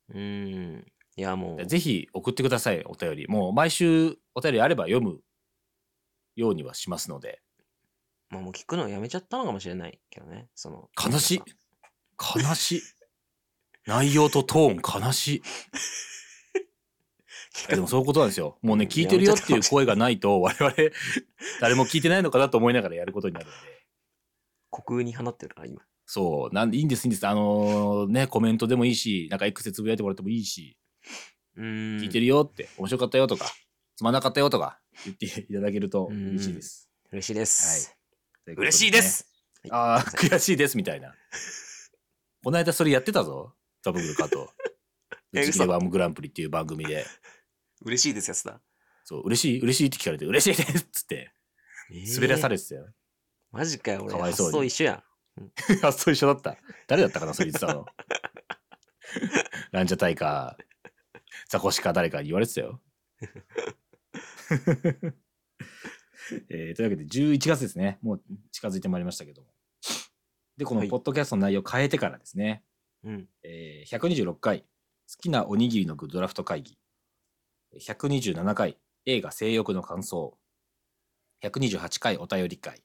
[0.09, 0.85] うん。
[1.15, 3.27] いや、もう、ぜひ送ってください、お便り。
[3.27, 5.21] もう毎週お便りあれば読む
[6.35, 7.41] ようにはしますので。
[8.29, 10.47] まあ、もう聞くのやめちゃったのかもしれないけどね。
[10.55, 11.41] その、悲しい。
[12.41, 12.81] 悲しい。
[13.85, 15.43] 内容とトーン悲しい。
[17.69, 18.57] でもそういうことなんですよ。
[18.61, 20.73] もうね、うん聞いてるよっていう声がないと、我々、
[21.61, 23.82] 誰も聞いてないのかなと思いながらやることになるんで。
[24.73, 25.81] 虚空に放ってるから、今。
[26.05, 26.55] そう。
[26.55, 27.27] なんでいいんです、いいんです。
[27.27, 30.77] あのね、コメントでもいいし、なんか X でつぶやいてもらってもいいし、
[31.55, 31.65] うん。
[31.97, 33.45] 聞いてるよって、面白かったよとか、
[33.95, 36.89] つまんなかったよとか言っていただけるとうん嬉しいです。
[37.11, 37.95] 嬉しいです。
[38.43, 39.27] ということね嬉しいです。
[39.69, 41.13] ああ、悔しいですみたいな。
[42.43, 43.53] この間それやってたぞ。
[43.83, 44.37] ザブングル加藤。
[45.35, 47.05] えうちでワームグランプリっていう番組で。
[47.81, 48.61] 嬉しいですやつだ。
[49.03, 51.31] そう、嬉しい、嬉しいって聞かれて、嬉しいですっつって、
[52.15, 52.55] 滑らされ。
[52.55, 52.87] れてたよ。
[53.53, 54.11] マジかよ、俺。
[54.11, 55.03] かわいそうに発想一緒やん。
[55.81, 56.57] 発想一緒だった。
[56.87, 57.85] 誰だったかな、それ言ってたの。
[59.71, 60.57] ランジャタイか、
[61.49, 62.81] ザコシか誰かに言われてたよ。
[66.49, 67.99] えーというわけで、11月ですね。
[68.01, 69.53] もう近づいてまいりましたけども。
[70.57, 72.63] で、このはいポッドキャストの内容を変えてからですね、
[73.03, 73.29] うん。
[73.43, 74.67] えー126回、好
[75.21, 76.79] きなおにぎりの具ドラフト会議。
[77.75, 80.39] 127回、映画性欲の感想。
[81.43, 82.83] 128回、お便り会。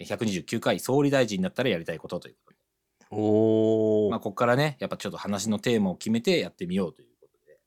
[0.00, 2.64] えー129回、総理大臣になったらやりたいことということで。
[3.10, 4.10] おー。
[4.10, 7.60] まあ、ここからね、やっぱちょっと話のテーマを決めてやってみようということで、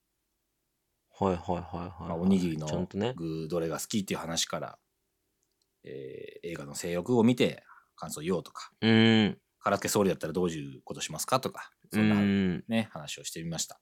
[1.24, 2.08] はいはいはいはい。
[2.08, 3.14] まあ、おにぎりのちゃんとね。
[3.16, 4.78] 具どれが好きっていう話から、
[5.84, 7.62] えー映画の性欲を見て
[7.96, 9.38] 感想言おうとか、うーん。
[9.60, 12.64] 空手総理だったらどういうことしますかとか、うそんな。
[12.68, 13.78] ね、話をしてみました。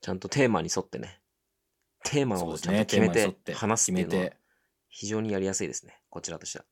[0.00, 1.20] ちゃんとテーマに沿ってね。
[2.04, 4.30] テーマをちゃんと決めて話すっていうのは
[4.88, 6.00] 非常にやりやすいですね。
[6.10, 6.64] こちらとしては。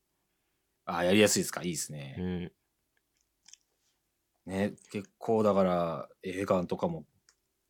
[0.97, 1.63] あーやりやすいですか？
[1.63, 2.17] いいですね。
[2.19, 2.53] うん。
[4.47, 7.05] ね、結構だから映画とかも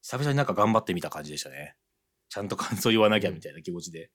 [0.00, 1.76] 久々になんか頑張ってみた感じでしたね。
[2.28, 4.10] ちゃんと感想言わなきゃみたいな気持ちで。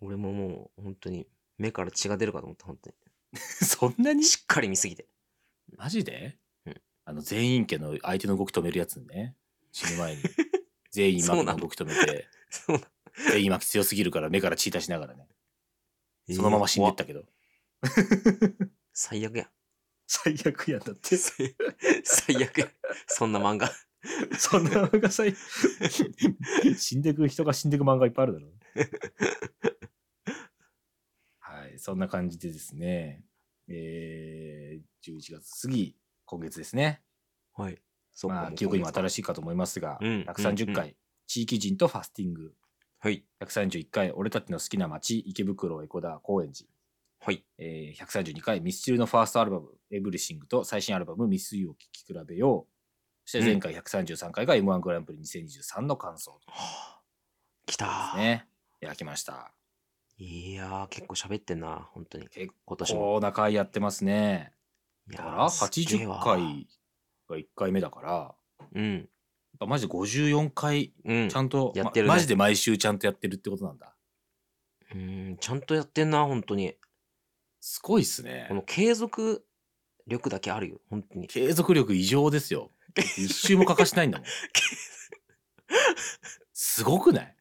[0.00, 2.92] 俺ももう本当に目から血が出るかと思った、本当
[3.64, 4.18] そんなに？
[4.20, 4.24] に。
[4.24, 5.06] しっかり見すぎて。
[5.76, 9.36] マジで、うんあの全員家の相手の動き止めるやつね。
[9.72, 10.22] 死ぬ前に。
[10.90, 12.28] 全員幕の動き止めて。
[13.30, 15.28] 全員幕強すぎるから目から血出しながらね。
[16.30, 17.24] そのまま死んでったけど。
[18.92, 19.50] 最悪や。
[20.06, 21.16] 最悪やんだって。
[21.16, 21.56] 最
[22.04, 22.68] 最悪や。
[23.06, 23.70] そんな漫画。
[24.38, 25.34] そんな漫画最、
[26.76, 28.52] 死んでく人が死んでく漫画いっぱいあるだろう。
[31.38, 33.24] はい、そんな感じでですね。
[33.68, 37.02] えー、11月、次、今月ですね。
[37.54, 37.80] はい。
[38.12, 39.14] そまあ、記憶にも新しい。
[39.16, 42.54] しいかと思いますが、うん130回、地域人とファスティング。
[42.98, 43.24] はい。
[43.40, 46.68] 131回、俺たちの好きな街、池袋、江古田、高円寺。
[47.24, 47.44] はい。
[47.56, 52.72] えー、132回、ミスチルのファーストアルバム、エブリシングと最新アルバム、ミスユーを聴き比べよう。
[53.24, 57.00] そして前回133回が M1 グランプリ2023の感想はあ
[57.64, 58.48] 来たでーすね。
[58.82, 59.52] いや、来ました。
[60.18, 62.26] いやー、結構喋ってんな、本当に。
[62.26, 63.00] 結今年も。
[63.00, 64.52] 構な回やってますね。
[65.08, 66.66] だから、ーすっげえ80わ回
[67.28, 68.34] が1回目だから、
[68.74, 68.96] うん。
[68.96, 69.04] やっ
[69.60, 71.28] ぱマジで54回、うん。
[71.28, 73.94] ちゃんと、やってるねまマジで毎週ちゃんとやってるってことなんだ。
[74.92, 76.74] うん、ちゃんとやってんな、本当に。
[77.64, 78.54] すごいっすねこ。
[78.54, 79.46] の継続
[80.08, 81.28] 力だけあるよ、本当に。
[81.28, 82.72] 継続力異常ですよ。
[83.16, 84.26] 一周も欠かしてないんだもん。
[86.52, 87.36] すごくない？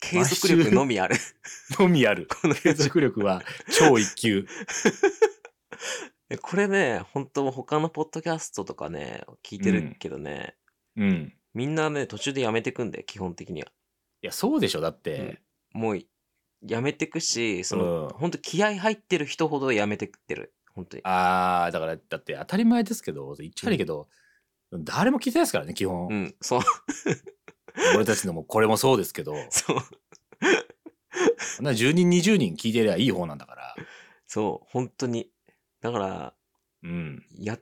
[0.00, 1.16] 継続力のみある。
[1.72, 2.28] のみある。
[2.40, 3.42] この継続力は
[3.76, 4.46] 超一級。
[6.30, 10.54] えこれね、本当他のポッドキャストとかね、聞いてるけどね、
[10.96, 11.34] うん。
[11.52, 13.68] みんなね、途中でやめてくんで、基本的には。
[14.22, 14.80] いや、そうでしょ。
[14.80, 16.00] だって、もう、
[16.62, 20.54] やめてくし、その、うん本当気合入ってる人ほどやめてってる。
[20.74, 21.02] 本当に。
[21.04, 24.08] あー、だから、だって当たり前ですけど、言っちゃ悪いけど、
[24.72, 26.08] 誰も聞いてないですからね、基本。
[26.08, 26.60] うん、そう、
[27.96, 29.76] 俺たちのもこれもそうですけど、そう、
[31.38, 33.76] そんな10人、20人聞いてりゃいい方なんだから。
[34.26, 35.30] そう、本当に。
[35.80, 36.34] だから、
[36.82, 37.24] うん。
[37.38, 37.58] や、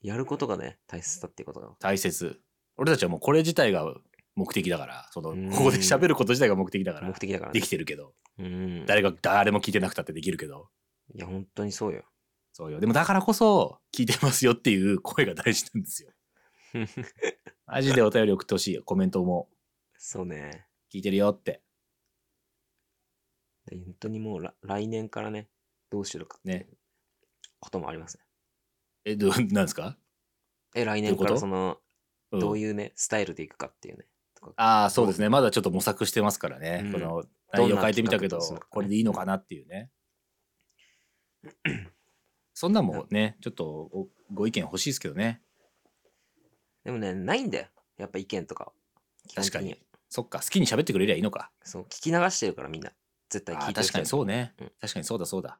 [0.00, 1.74] やることがね、大切だっていうことが。
[1.80, 2.40] 大切。
[2.76, 3.94] 俺たちはもうこれ自体が
[4.34, 7.66] 目的だから、その、うんここで喋ること自体が目的だから、目的だからでね。
[7.66, 8.86] きてるけど、うん。
[8.86, 10.68] 誰が、誰も聞いてなくたってできるけど、
[11.14, 12.04] いや、本当にそうよ。
[12.52, 12.80] そうよ。
[12.80, 16.10] でもだからこそ、聞いてますよっていう声が大事なんですよ。
[17.66, 18.82] マジでお便り送ってほしいよ。
[18.82, 19.48] コメントも
[19.98, 20.66] そうね。
[20.92, 21.62] 聞いてるよって。
[23.66, 25.48] で本当にもうら来年からね、
[25.90, 26.68] どうしようかね
[27.58, 28.24] こともありますね。
[29.04, 29.96] え、どう、なんですか？
[30.74, 31.78] え、来年からその、
[32.32, 34.04] うんどういうね、スタイルでいくかっていうね。
[34.56, 35.28] ああ、そうですね。
[35.28, 36.82] まだちょっと模索してますからね。
[36.84, 37.24] うんこの
[37.58, 38.40] 内容な変えてみたけど
[38.70, 39.90] これでいいのかなっていうね。
[42.54, 45.42] そんなんもね、ちょっとおご意見欲しいですけどね。
[46.84, 47.66] でもね、ないんだよ。
[47.98, 48.72] やっぱ意見とか
[49.34, 49.76] 確かには。
[50.08, 51.50] そっか、好きに喋ってくれりゃいいのか。
[51.62, 52.92] そう、聞き流してるからみんな。
[53.28, 55.58] 絶対聞いてる確かにそうね、うん確かにそうだそうだ。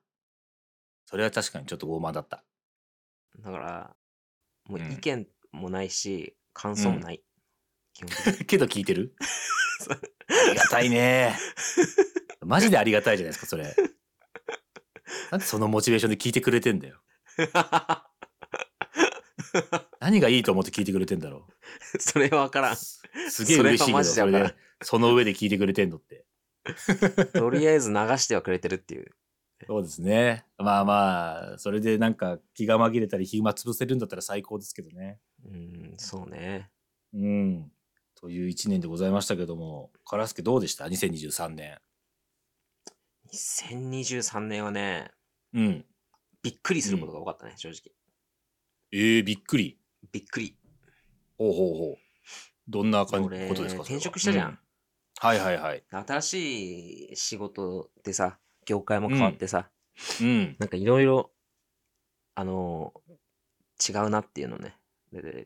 [1.05, 2.45] それは確かにちょっと傲慢だった。
[3.41, 3.97] だから、
[4.69, 7.23] もううん意見もないし、感想もない。
[7.93, 8.47] 基本的に。
[8.47, 9.15] けど聞いてる？
[9.91, 11.37] ありがたいね。
[12.45, 13.75] マジでありがたいじゃないですか、それ。
[15.31, 17.01] なんでそのモチベーションで聞いてくれてんだよ。
[20.01, 21.49] 何がいいと思って聞いてくれてんだろ
[21.99, 22.77] それは分からんう。。
[22.77, 26.25] すすげえ嬉しいけど、それはマジでそれわからんで、その上で聞いてくれてんのって。
[27.35, 29.11] とりあえず流してはくれてるっていう。
[29.67, 30.45] そうですね。
[30.59, 35.19] まあまあ、それでなんか気が紛れたり暇潰せるんだったら最高ですけどね。
[35.45, 36.71] うん、そうね。
[37.15, 37.73] うん。
[38.17, 41.79] という一年でございましたけども、カラスケどうでした ?2023 年。
[43.33, 45.11] 2023年はね、
[45.53, 45.85] うん。
[46.43, 47.93] びっくりすることが多かったね、正直。
[48.93, 49.79] ええびっくり？
[50.13, 50.57] びっくり。
[51.39, 51.97] ほうほうほう。
[52.69, 53.83] どんな感じ俺ことですか？
[53.83, 54.59] 転職したじゃんう
[55.19, 55.85] はいはいはい。
[55.91, 59.71] 新しい仕事でさ、業界も変わってさ、
[60.21, 60.57] うん。
[60.59, 61.33] なんかいろいろ、
[62.35, 62.93] あの
[63.89, 64.77] 違うなっていうのね。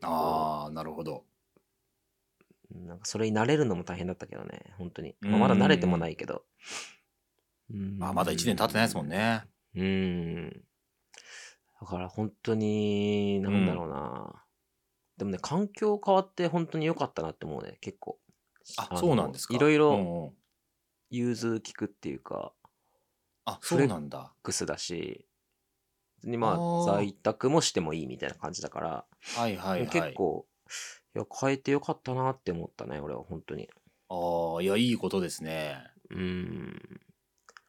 [0.01, 1.25] ああ、なるほど。
[2.73, 5.15] うなんかそれに慣れるのも大変だったけどね、本当に。
[5.21, 6.43] まあうんまだ慣れてもないけど。
[7.71, 9.07] うんまあまだ1年経ってないですもん。
[9.07, 9.43] ね。
[9.75, 10.63] うん。
[11.81, 14.45] だから本当に、なんだろうな。
[15.17, 18.19] でもね、環境変わって本当に良かったなって思うね、結構。
[18.77, 19.55] あ、のそうなんですか。
[19.55, 20.31] いろいろうんうん
[21.11, 22.53] 融通聞くっていうか、
[23.43, 24.33] あ、そうなんだ。
[24.43, 25.27] クスだし、
[26.23, 29.05] にまあ在宅もしてもいいみたいな感じだから、
[29.35, 29.89] はいはいはい。
[29.89, 30.47] 結構、
[31.15, 33.69] いや、変えてよかったなって思ったね、俺は本当に。
[34.09, 35.77] ああ、いや、いいことですね。
[36.09, 36.99] うん。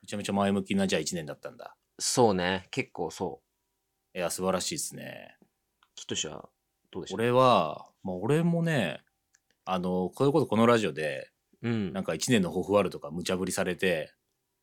[0.02, 1.76] めちゃめちゃ前向きなじゃあ1年だったんだ。
[1.98, 3.40] そうね、結構そ
[4.14, 5.36] いや、素晴らしいですね。
[5.40, 5.46] う。
[5.94, 6.48] きっとしは、
[6.90, 9.04] どうでしょう俺は、まあ俺もね、
[9.64, 11.30] あの、こういうことこのラジオで、
[11.62, 11.92] うん。
[11.92, 14.12] なんか1年の抱負あるとか無茶ぶりされて、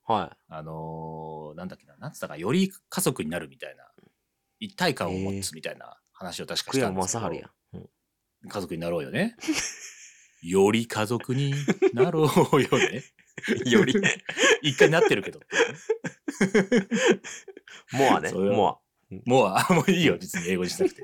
[0.04, 3.92] はあのーなんだっけな、なんつったか、より家族になるみたいな、
[4.60, 6.66] 一体感を持つみたいな話を確い。
[6.66, 7.52] かしたんですけど雅治やん。
[8.44, 9.36] うん家族になろうよね。
[10.42, 11.54] より家族に
[11.94, 13.04] なろうよね。
[13.70, 13.94] より
[14.62, 16.88] 一回なってるけどっていうね。
[17.92, 18.80] モアね、それはモア。
[19.26, 21.04] もう、あもういいよ、別に英語にしなくて。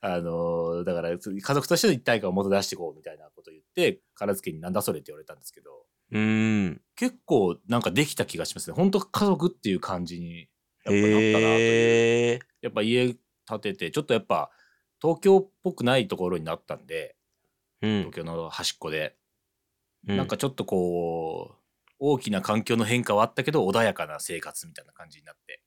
[0.00, 6.82] あのーだから、家族としての一体感をもっと出していこうみたいなことを言って、片付けになんだそれって言われたんですけど、うーん。
[6.96, 8.76] 結構なんかできた気がしますね。
[8.76, 10.48] 本当家族っていう感じに、やっ
[10.84, 12.40] ぱなったなという。
[12.60, 13.14] やっぱ家
[13.46, 14.50] 建てて、ちょっとやっぱ
[15.04, 17.14] 東京っぽくないところになったんで、
[17.82, 18.12] うん東。
[18.14, 19.14] 京の端っこで、
[20.08, 25.62] うなんか、ちょっとこう、大きな環境の変化はあったけど、穏やかな生活みたいな感じになって。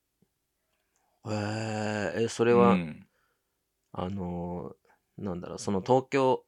[1.28, 2.78] へーえ、それこは、
[3.92, 6.44] あのーなんだろう、その東京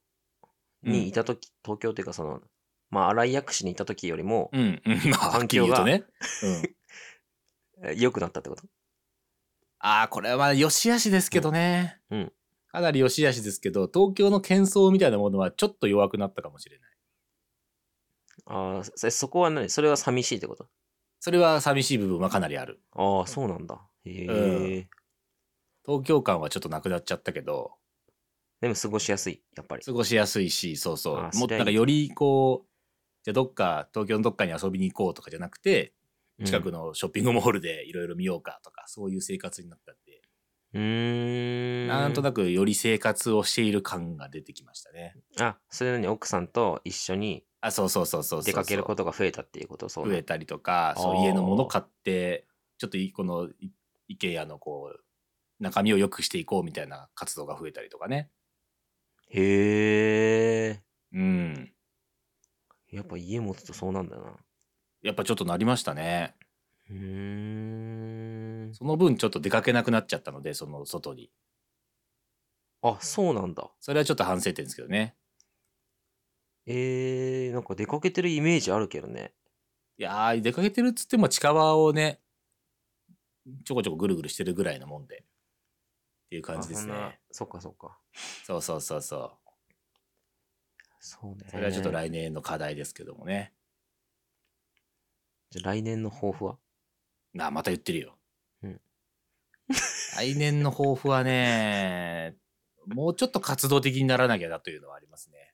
[0.81, 2.41] にいたとき、東京っていうかその、
[2.89, 6.05] まあ、新井薬師にいたときよりも、うん、うん、環境がね。
[7.81, 7.85] うん。
[7.91, 8.63] え良くなったってこと？
[9.79, 11.99] ああ、これは良し悪しですけどね。
[12.09, 12.33] うんうん
[12.71, 16.89] かなり良し悪しですけど、東京の喧騒みたいなものはちょっと弱くなったかもしれない。
[18.45, 19.69] ああ、そそこは何？
[19.69, 20.67] それは寂しいってこと？
[21.19, 22.81] それは寂しい部分はかなりある。
[22.93, 23.81] ああ、そうなんだ。
[24.05, 24.89] へえ、うん
[25.85, 27.71] 東京感はちょっとなくなっちゃったけど、
[28.61, 29.83] でも過ごしやすい、やっぱり。
[29.83, 31.37] 過ごしやすいし、そうそう。
[31.37, 32.69] もっとなんかよりこう、
[33.23, 35.93] じゃあどっか、東京のどっかに遊びに行こうとかじゃなくて、
[36.45, 36.87] 近くの。
[36.87, 39.93] のショッピングモールでいろいろ見ようかとか、そういう生活になった
[40.73, 41.87] うーん。
[41.87, 42.43] なんとなく。
[42.43, 45.15] くより生活をしている感が出てきましたね。
[45.39, 48.43] あ、それなのに奥さんと一緒にあ、そうそうそうそう。
[48.43, 52.45] 出かけることが増えたっていうことそう増えたりとか、そう家のもの買って、
[52.77, 53.71] ちょっといこのい
[54.17, 54.99] IKEA のこう、
[55.59, 58.29] 中身を良くしていこうみたいな活動が増えたりとかね。
[59.29, 60.83] へえ。
[61.11, 61.73] うん。
[62.91, 64.37] やっぱ家持つとそうなんだな。
[65.01, 66.35] やっぱちょっとなりましたね。
[66.89, 68.73] うーん。
[68.73, 71.31] その分ちょっと出かけなくなっちゃったので、その外に。
[72.81, 73.71] あ、そうなんだ。
[73.79, 75.15] それはちょっと反省点ですけどね。
[76.65, 79.33] えー、なんか出かけてるイメージあるけどね。
[79.97, 82.21] いやー、出かけてるっつっても近場をね、
[83.65, 85.17] ちょこちょこぐるぐるしてるぐらいのもんで。
[85.17, 87.19] っていう感じですあそんなね。
[87.31, 87.97] そっかそっか。
[88.45, 89.31] そうそうそうそう。
[90.99, 91.47] そうね。
[91.49, 93.53] それはちょっと来年の課題ですけどもね。
[95.49, 96.57] じゃあ来年の抱負は？
[97.33, 98.17] なあ、また言ってるよ。
[98.63, 98.81] うん
[100.17, 102.35] 来年の抱負はね、
[102.87, 105.51] もうちょっと活動的にならなきゃなというのはありますね。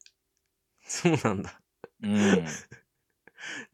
[0.81, 1.61] そうなんだ。
[2.01, 2.45] うん。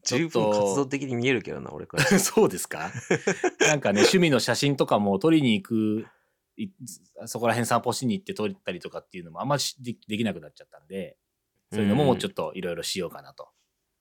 [0.02, 2.04] ち ょ十っと分活動的に見えるけどな、俺から。
[2.18, 2.90] そうですか？
[3.60, 6.06] なんかね、趣味の写真とかも撮りに行く、
[6.56, 6.68] い
[7.26, 11.16] そこら辺散歩しに行って撮ったりとかっていうのもあんましでできなくなっちゃったんで、
[11.72, 13.48] そういうのももうちょっといろいろしようかなと。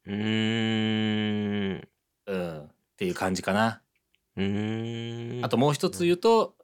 [0.05, 1.89] うーん。
[2.25, 2.65] うん。
[2.65, 3.83] っていう感じかな。
[4.37, 5.45] うーん。
[5.45, 6.55] あともう一つ言うと、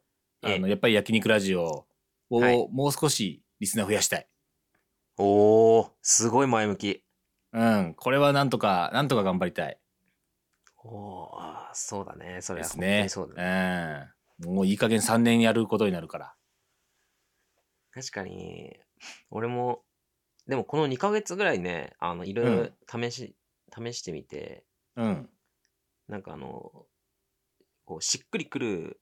[0.43, 1.85] ええあの、やっぱり焼肉ラジオ
[2.29, 4.27] をはいもう少しリスナー増やしたい。
[5.17, 7.03] おー、すごい前向き。
[7.53, 7.93] うん。
[7.95, 9.79] これはなんとか、なんとか頑張りたい
[10.83, 12.39] おー、あーそうだね。
[12.41, 12.67] それは。
[12.67, 12.81] そう
[13.35, 14.07] だね。
[14.39, 14.53] うん。
[14.55, 16.35] もういい加減3年やることになるから。
[17.91, 18.77] 確かに、
[19.31, 19.83] 俺も、
[20.47, 23.35] でもこの2ヶ月ぐらいね、あの、いろいろ試し、
[23.75, 24.63] 試してみて、
[24.95, 25.29] うん。
[26.07, 26.87] なんかあの、
[27.87, 28.99] こう、しっくりくる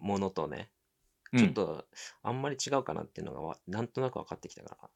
[0.00, 0.70] ものとね、
[1.36, 1.86] ちょっと
[2.22, 4.90] あんまり違うかなっていうのがわ、なんとなく分かってきたか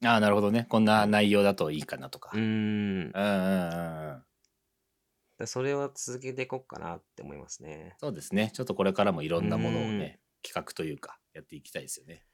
[0.00, 0.08] うん。
[0.08, 0.66] ああ、なるほどね。
[0.68, 2.30] こんな内容だといいかなとか。
[2.34, 2.40] ら。
[2.40, 2.44] うーん。
[2.44, 4.22] うんうんうんうん。
[5.38, 7.94] だそれを続けていこうかなって思いますね。
[7.98, 8.50] そうですね。
[8.52, 12.24] ちょっとこれからもいろんなものをうんね、企画というか、やっていきたいですよね。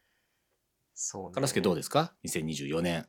[0.94, 1.34] そうね。
[1.34, 3.06] カラスケどうですか ?2024 年。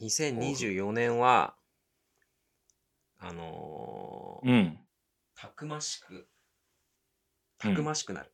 [0.00, 1.56] 2024年は、
[3.18, 4.87] あのーうん。
[5.40, 6.26] たくましく、
[7.58, 8.32] たくましくなる。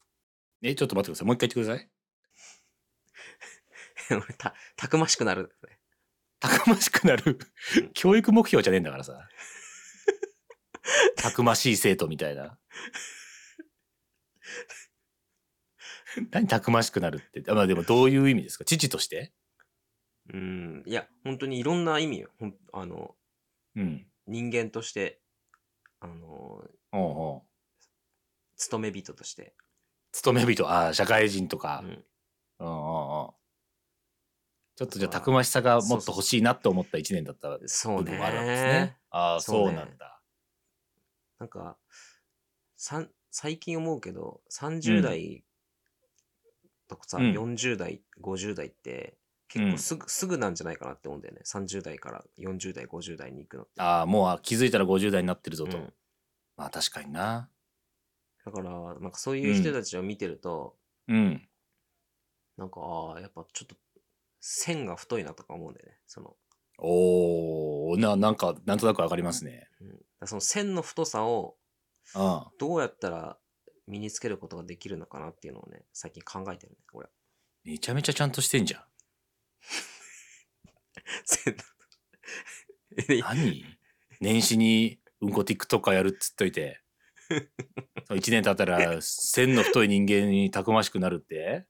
[0.63, 1.27] え、ちょっと待ってください。
[1.27, 1.91] もう一回言ってください。
[4.27, 5.55] 俺た、たくましくなる。
[6.41, 7.39] たくましくなる？
[7.77, 7.93] うん。
[7.93, 9.29] 教育目標じゃねえんだからさ。
[11.17, 12.59] たくましい生徒みたいな。
[16.31, 17.43] 何たくましくなるって？
[17.51, 18.65] あまあでもどういう意味ですか？
[18.65, 19.33] 父として？
[20.33, 20.83] うん。
[20.87, 22.31] いや、本当にいろんな意味よ。
[22.73, 23.15] あの、
[23.77, 24.07] うん。
[24.27, 25.21] 人間として、
[26.05, 27.43] あの、おうおう
[28.57, 29.55] 勤め人として。
[30.13, 31.81] 勤め人、ああ、社会人とか。
[31.83, 31.97] うんうん
[32.67, 33.31] うんうん。
[34.77, 38.99] ちょっとじゃあだからたくましさがもっと欲しいなって思った一年だったそうね部分もあるわけですね。
[39.11, 40.21] ああ、そうねそうなんだ。
[41.39, 41.79] なんか、
[42.77, 45.45] さん最近思うけど、30代
[46.87, 49.17] とかさ、うん40代、50代って、
[49.49, 51.43] 結構すぐ、すぐなんじゃないかなって思うんだよね。
[51.45, 53.81] 30代から40代、50代に行くのって。
[53.81, 55.79] ああ、もう気づいたら50代になってるぞと。
[55.79, 55.93] うん
[56.57, 57.51] まあ確かにな。
[58.45, 60.77] だから、なんかそういう人たちを見てると、
[61.09, 61.49] うん。
[62.57, 63.75] なんか、ああ、やっぱちょっと、
[64.41, 65.99] 線が太いなとか思うんだよね。
[66.07, 66.37] その、
[66.79, 69.69] おおな、なんか、なんとなくわかりますね。
[69.81, 69.85] う
[70.25, 71.57] ん、その線の太さを
[72.15, 72.43] うん。
[72.59, 73.39] どうやったら
[73.87, 77.09] 身につけることができるのかなっていうのをね、最近考えてるね、俺。
[77.65, 78.83] めちゃめちゃちゃんとしてんじゃん。
[83.23, 83.65] 何？
[84.21, 86.81] 年始にうんこ TikTok やるっつっといて、
[88.11, 91.67] 1年経ったら線の太い人間にたくましくなるって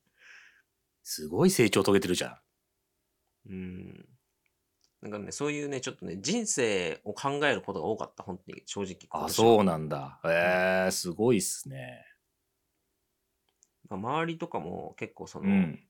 [1.03, 2.37] すごい成長遂げてるじゃん。
[3.51, 4.09] うん。
[5.03, 8.97] なんかね、そういうね、ちょっとね、人生を考えることが多かった、本当に、正直。
[9.11, 10.19] あ、そううなんだ。
[10.25, 12.07] えー、すごいっすね。
[13.91, 15.87] 周りとかも結構その、うん。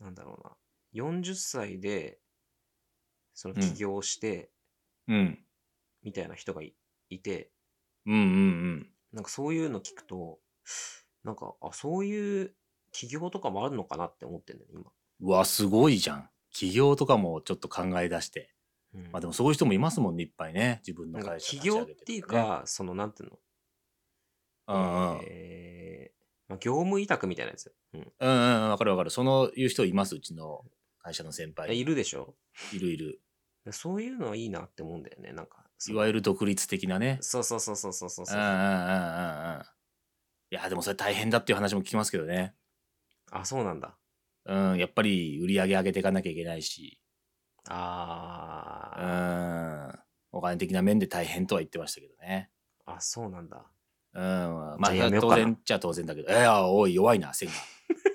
[0.00, 0.56] なんだろうな、
[0.92, 2.18] 40歳で、
[3.34, 4.50] その起業して、
[5.08, 5.38] うん。
[6.02, 6.74] みたいな人がい
[7.10, 7.50] いて、
[8.06, 8.90] うんうんうん。
[9.12, 10.38] なんかそういうの聞くと、
[11.24, 12.54] なんか、あ、そういう
[12.92, 14.90] 起業とかもあるのかなって思ってんだよね、今。
[15.20, 16.30] うわ、すごいじゃん。
[16.50, 18.52] 起業とかもちょっと考え出して。
[18.94, 20.80] うんまあでもそういう人もいますもんね、いっぱいね。
[20.86, 23.38] 自分の会社起業っていうか、その、なんていうの、
[24.68, 25.20] うんうん。
[25.24, 26.15] えー
[26.48, 27.74] まあ、業務委託みたいなやつ。
[27.92, 28.00] うん。
[28.00, 28.34] うんう
[28.66, 29.10] ん、わかるわかる。
[29.10, 30.64] そのいう人います、うちの
[31.02, 31.78] 会社の先輩。
[31.78, 32.34] いるでしょ
[32.72, 33.20] いるいる。
[33.72, 35.32] そういうのはいいなって思うんだよね。
[35.32, 37.18] なんか、そいのわゆる独立的なね。
[37.20, 38.38] そうそうそうそうそうそうそう。
[38.38, 38.64] うんうんうんうんう
[39.58, 39.62] ん。
[40.50, 42.54] いや、でもそれ大変だっていう話も聞きますけどね。
[43.32, 43.98] あ、そうなんだ。
[44.44, 47.00] うん、やっぱり売り上げ上げていかなきゃいけないし、
[47.64, 49.98] うあん、
[50.30, 52.52] お金的な面で大変とは言ってましたけどね。
[52.86, 53.66] ー、あ、そうなんだ。
[54.16, 54.22] うん、
[54.80, 57.54] まあ、当然っちゃ当然だけど、えや、おい、弱いな、線が。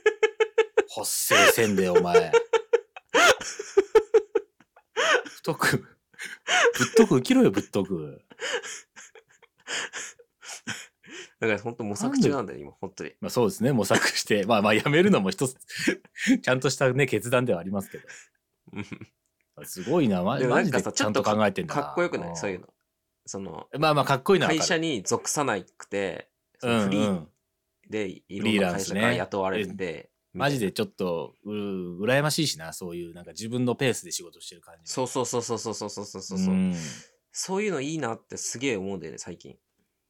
[0.90, 2.32] ほっせえ線で、お前。
[5.26, 5.88] 太く、ぶっ
[6.98, 8.22] とく生きろよ、ぶっとく。
[11.40, 13.14] だから本当模索中なんだよ、今、本当に。
[13.20, 15.56] まあそうですね、模索して、まあまあやめるのも一つ、
[16.42, 18.08] ちゃんとしたね、決断ではありますけど。
[19.66, 21.82] すごいな、マジでなんかさちゃんと考えてんだな。
[21.84, 22.32] かっこよくない？
[22.32, 22.68] んそういうの。
[23.26, 24.48] その、まあまあかっこいいな。
[24.48, 27.28] 会社に属さなくて、フリーうん。
[27.90, 31.52] でいフろんな会社から雇われて、マジでちょっと、う、
[32.04, 34.92] 羨ましいしな、そういう、なんか自分のペースで仕事してる感じ。
[34.92, 36.54] そうそうそうそうそうそうそうそうそう。
[36.56, 36.74] ん
[37.34, 39.58] そういうのいいなってすげえ思うんだよね、最近。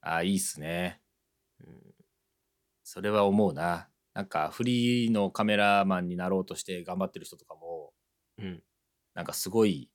[0.01, 1.01] あ、いいっすね。
[1.59, 1.91] うん
[2.84, 3.88] それは思うな。
[4.14, 7.93] なんか、フリーのカメラマンになろうとして頑張ってる人とかも、
[8.38, 8.62] うん。
[9.14, 9.89] なんかすごい、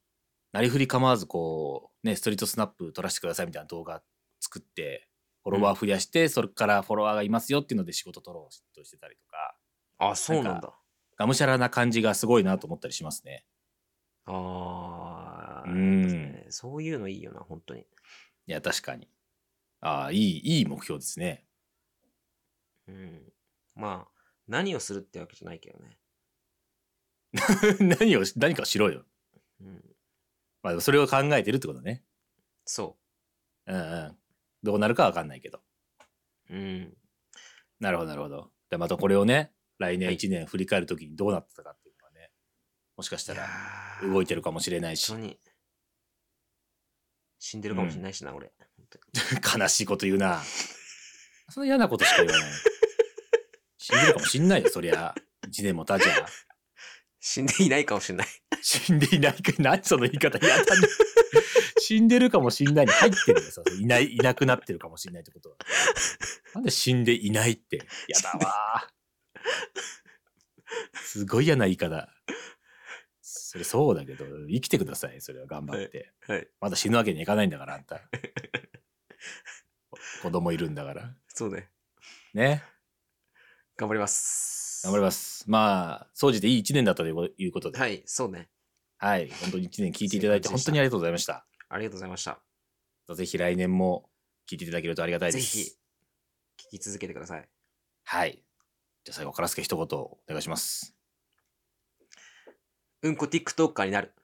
[0.53, 4.03] なりふり構わずこう、ね、ストリートスナップ撮らせてくださいみたいな動画
[4.41, 5.09] 作って、
[5.43, 9.57] フォロワー増やして、それからフォロワーがいますよっていうので仕事取ろうとしてたりとか、
[9.99, 10.73] あ、そうなんだ。
[11.19, 13.45] がむしゃらな感じがすごいなと思ったりしますね。
[14.27, 17.81] ああ、うんそういうのいいよな、本当に。
[17.81, 17.85] い
[18.47, 19.09] や、確かに。
[19.81, 21.45] ああ、いい、いい目標ですね。
[22.89, 23.33] うん。
[23.75, 25.99] まあ、何をするってわけじゃないけどね。
[27.99, 29.05] 何を、何かをしろよ。
[29.61, 29.96] うん。
[30.67, 32.03] まあ、それを考えてるってことね。
[32.65, 32.97] そ
[33.67, 34.17] うんうん。
[34.65, 35.61] どうなるかわかんないけど。
[36.51, 36.57] う。
[36.57, 36.97] うん。
[37.79, 38.51] なるほど、なるほど。
[38.69, 42.33] で、またこれをね、来年はい1年振り返るときにどうなってたかっていうのはね、
[42.97, 45.39] もしかしたらー動いてるかもしれないし本当、に。
[47.39, 48.53] 死んでるかもしれないしな、俺。
[48.77, 48.87] 本
[49.45, 50.43] 当に悲しいこと言うな。
[51.49, 52.51] そんな嫌なことしか言わない。
[53.79, 55.15] 死んでるかもしんないよ、そりゃ。
[55.47, 56.27] 1年も経ちゃ。
[57.29, 58.29] 死んでいないかもしれない。
[58.63, 60.89] 死んでいないか、何その言い方嫌だね。
[61.81, 63.49] 死んでるかもしんないに入ってるよ、
[63.81, 65.57] いない、いなくなってるかもしんないってことは。
[66.55, 67.79] なんで死んでいないって。
[68.07, 70.99] やだわー。
[71.01, 72.09] すごい嫌な言い方。
[73.21, 76.13] それそうだけど、生きてください、それは頑張って。
[76.29, 76.47] はい。
[76.61, 78.01] まだ死ぬわけにはいかないんだから、あんた。
[80.23, 81.13] 子供いるんだから。
[81.27, 81.71] そうね。
[82.35, 82.63] ね。
[83.77, 84.66] 頑張ります。
[84.87, 85.45] 頑張ります。
[85.49, 87.79] まあ、総じていい一年だったということで。
[87.79, 88.49] はい、そうね。
[88.99, 89.29] はい。
[89.43, 91.45] 本当に一年聞いていただいて、本当にありがとうございました。
[91.69, 92.39] ありがとうございました。
[93.13, 94.09] ぜひ来年も
[94.49, 95.57] 聞いていただけるとありがたいです。
[95.57, 95.71] ぜひ、
[96.69, 97.49] 聞き続けてください。
[98.05, 98.41] はい。
[99.03, 100.95] じゃあ最後、からすけ一言お願いします。
[103.03, 104.15] うんこ TikToker になる。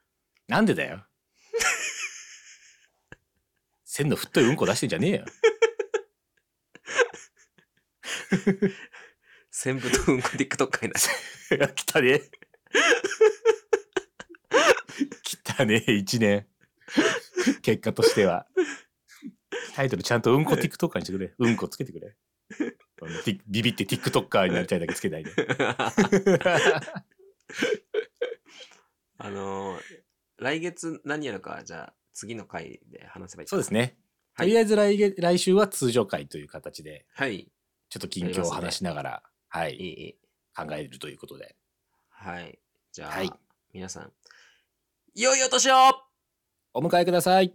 [0.47, 1.05] なんでだよ。
[3.83, 5.25] 線の太いうんこ出してんじゃねえよ。
[9.53, 10.93] 全部とうんこ TikToker に
[11.59, 11.73] なる。
[11.75, 12.21] 来たね。
[15.21, 16.47] 来たね、一年。
[17.61, 18.47] 結果としては。
[19.75, 21.33] タイトルちゃんとうんこ TikToker にしてくれ。
[21.37, 22.15] うんこつけてくれ。
[23.47, 25.31] ビビって TikToker になりたいだけつけないで。
[29.19, 29.81] あのー、
[30.39, 33.79] 来月何やるか、じゃあ次の回で話せばいいそうですね。
[34.33, 37.51] はいとりあえず来月来週は通常回という形で、はい。
[37.89, 39.23] ちょっと近況を話しながら、
[39.53, 40.17] はい。
[40.55, 41.55] 考えるということで。
[42.09, 42.57] はい。
[42.91, 43.31] じゃあ、はい
[43.71, 44.11] 皆さん、
[45.13, 45.75] 良いお年を
[46.73, 47.53] お迎えください。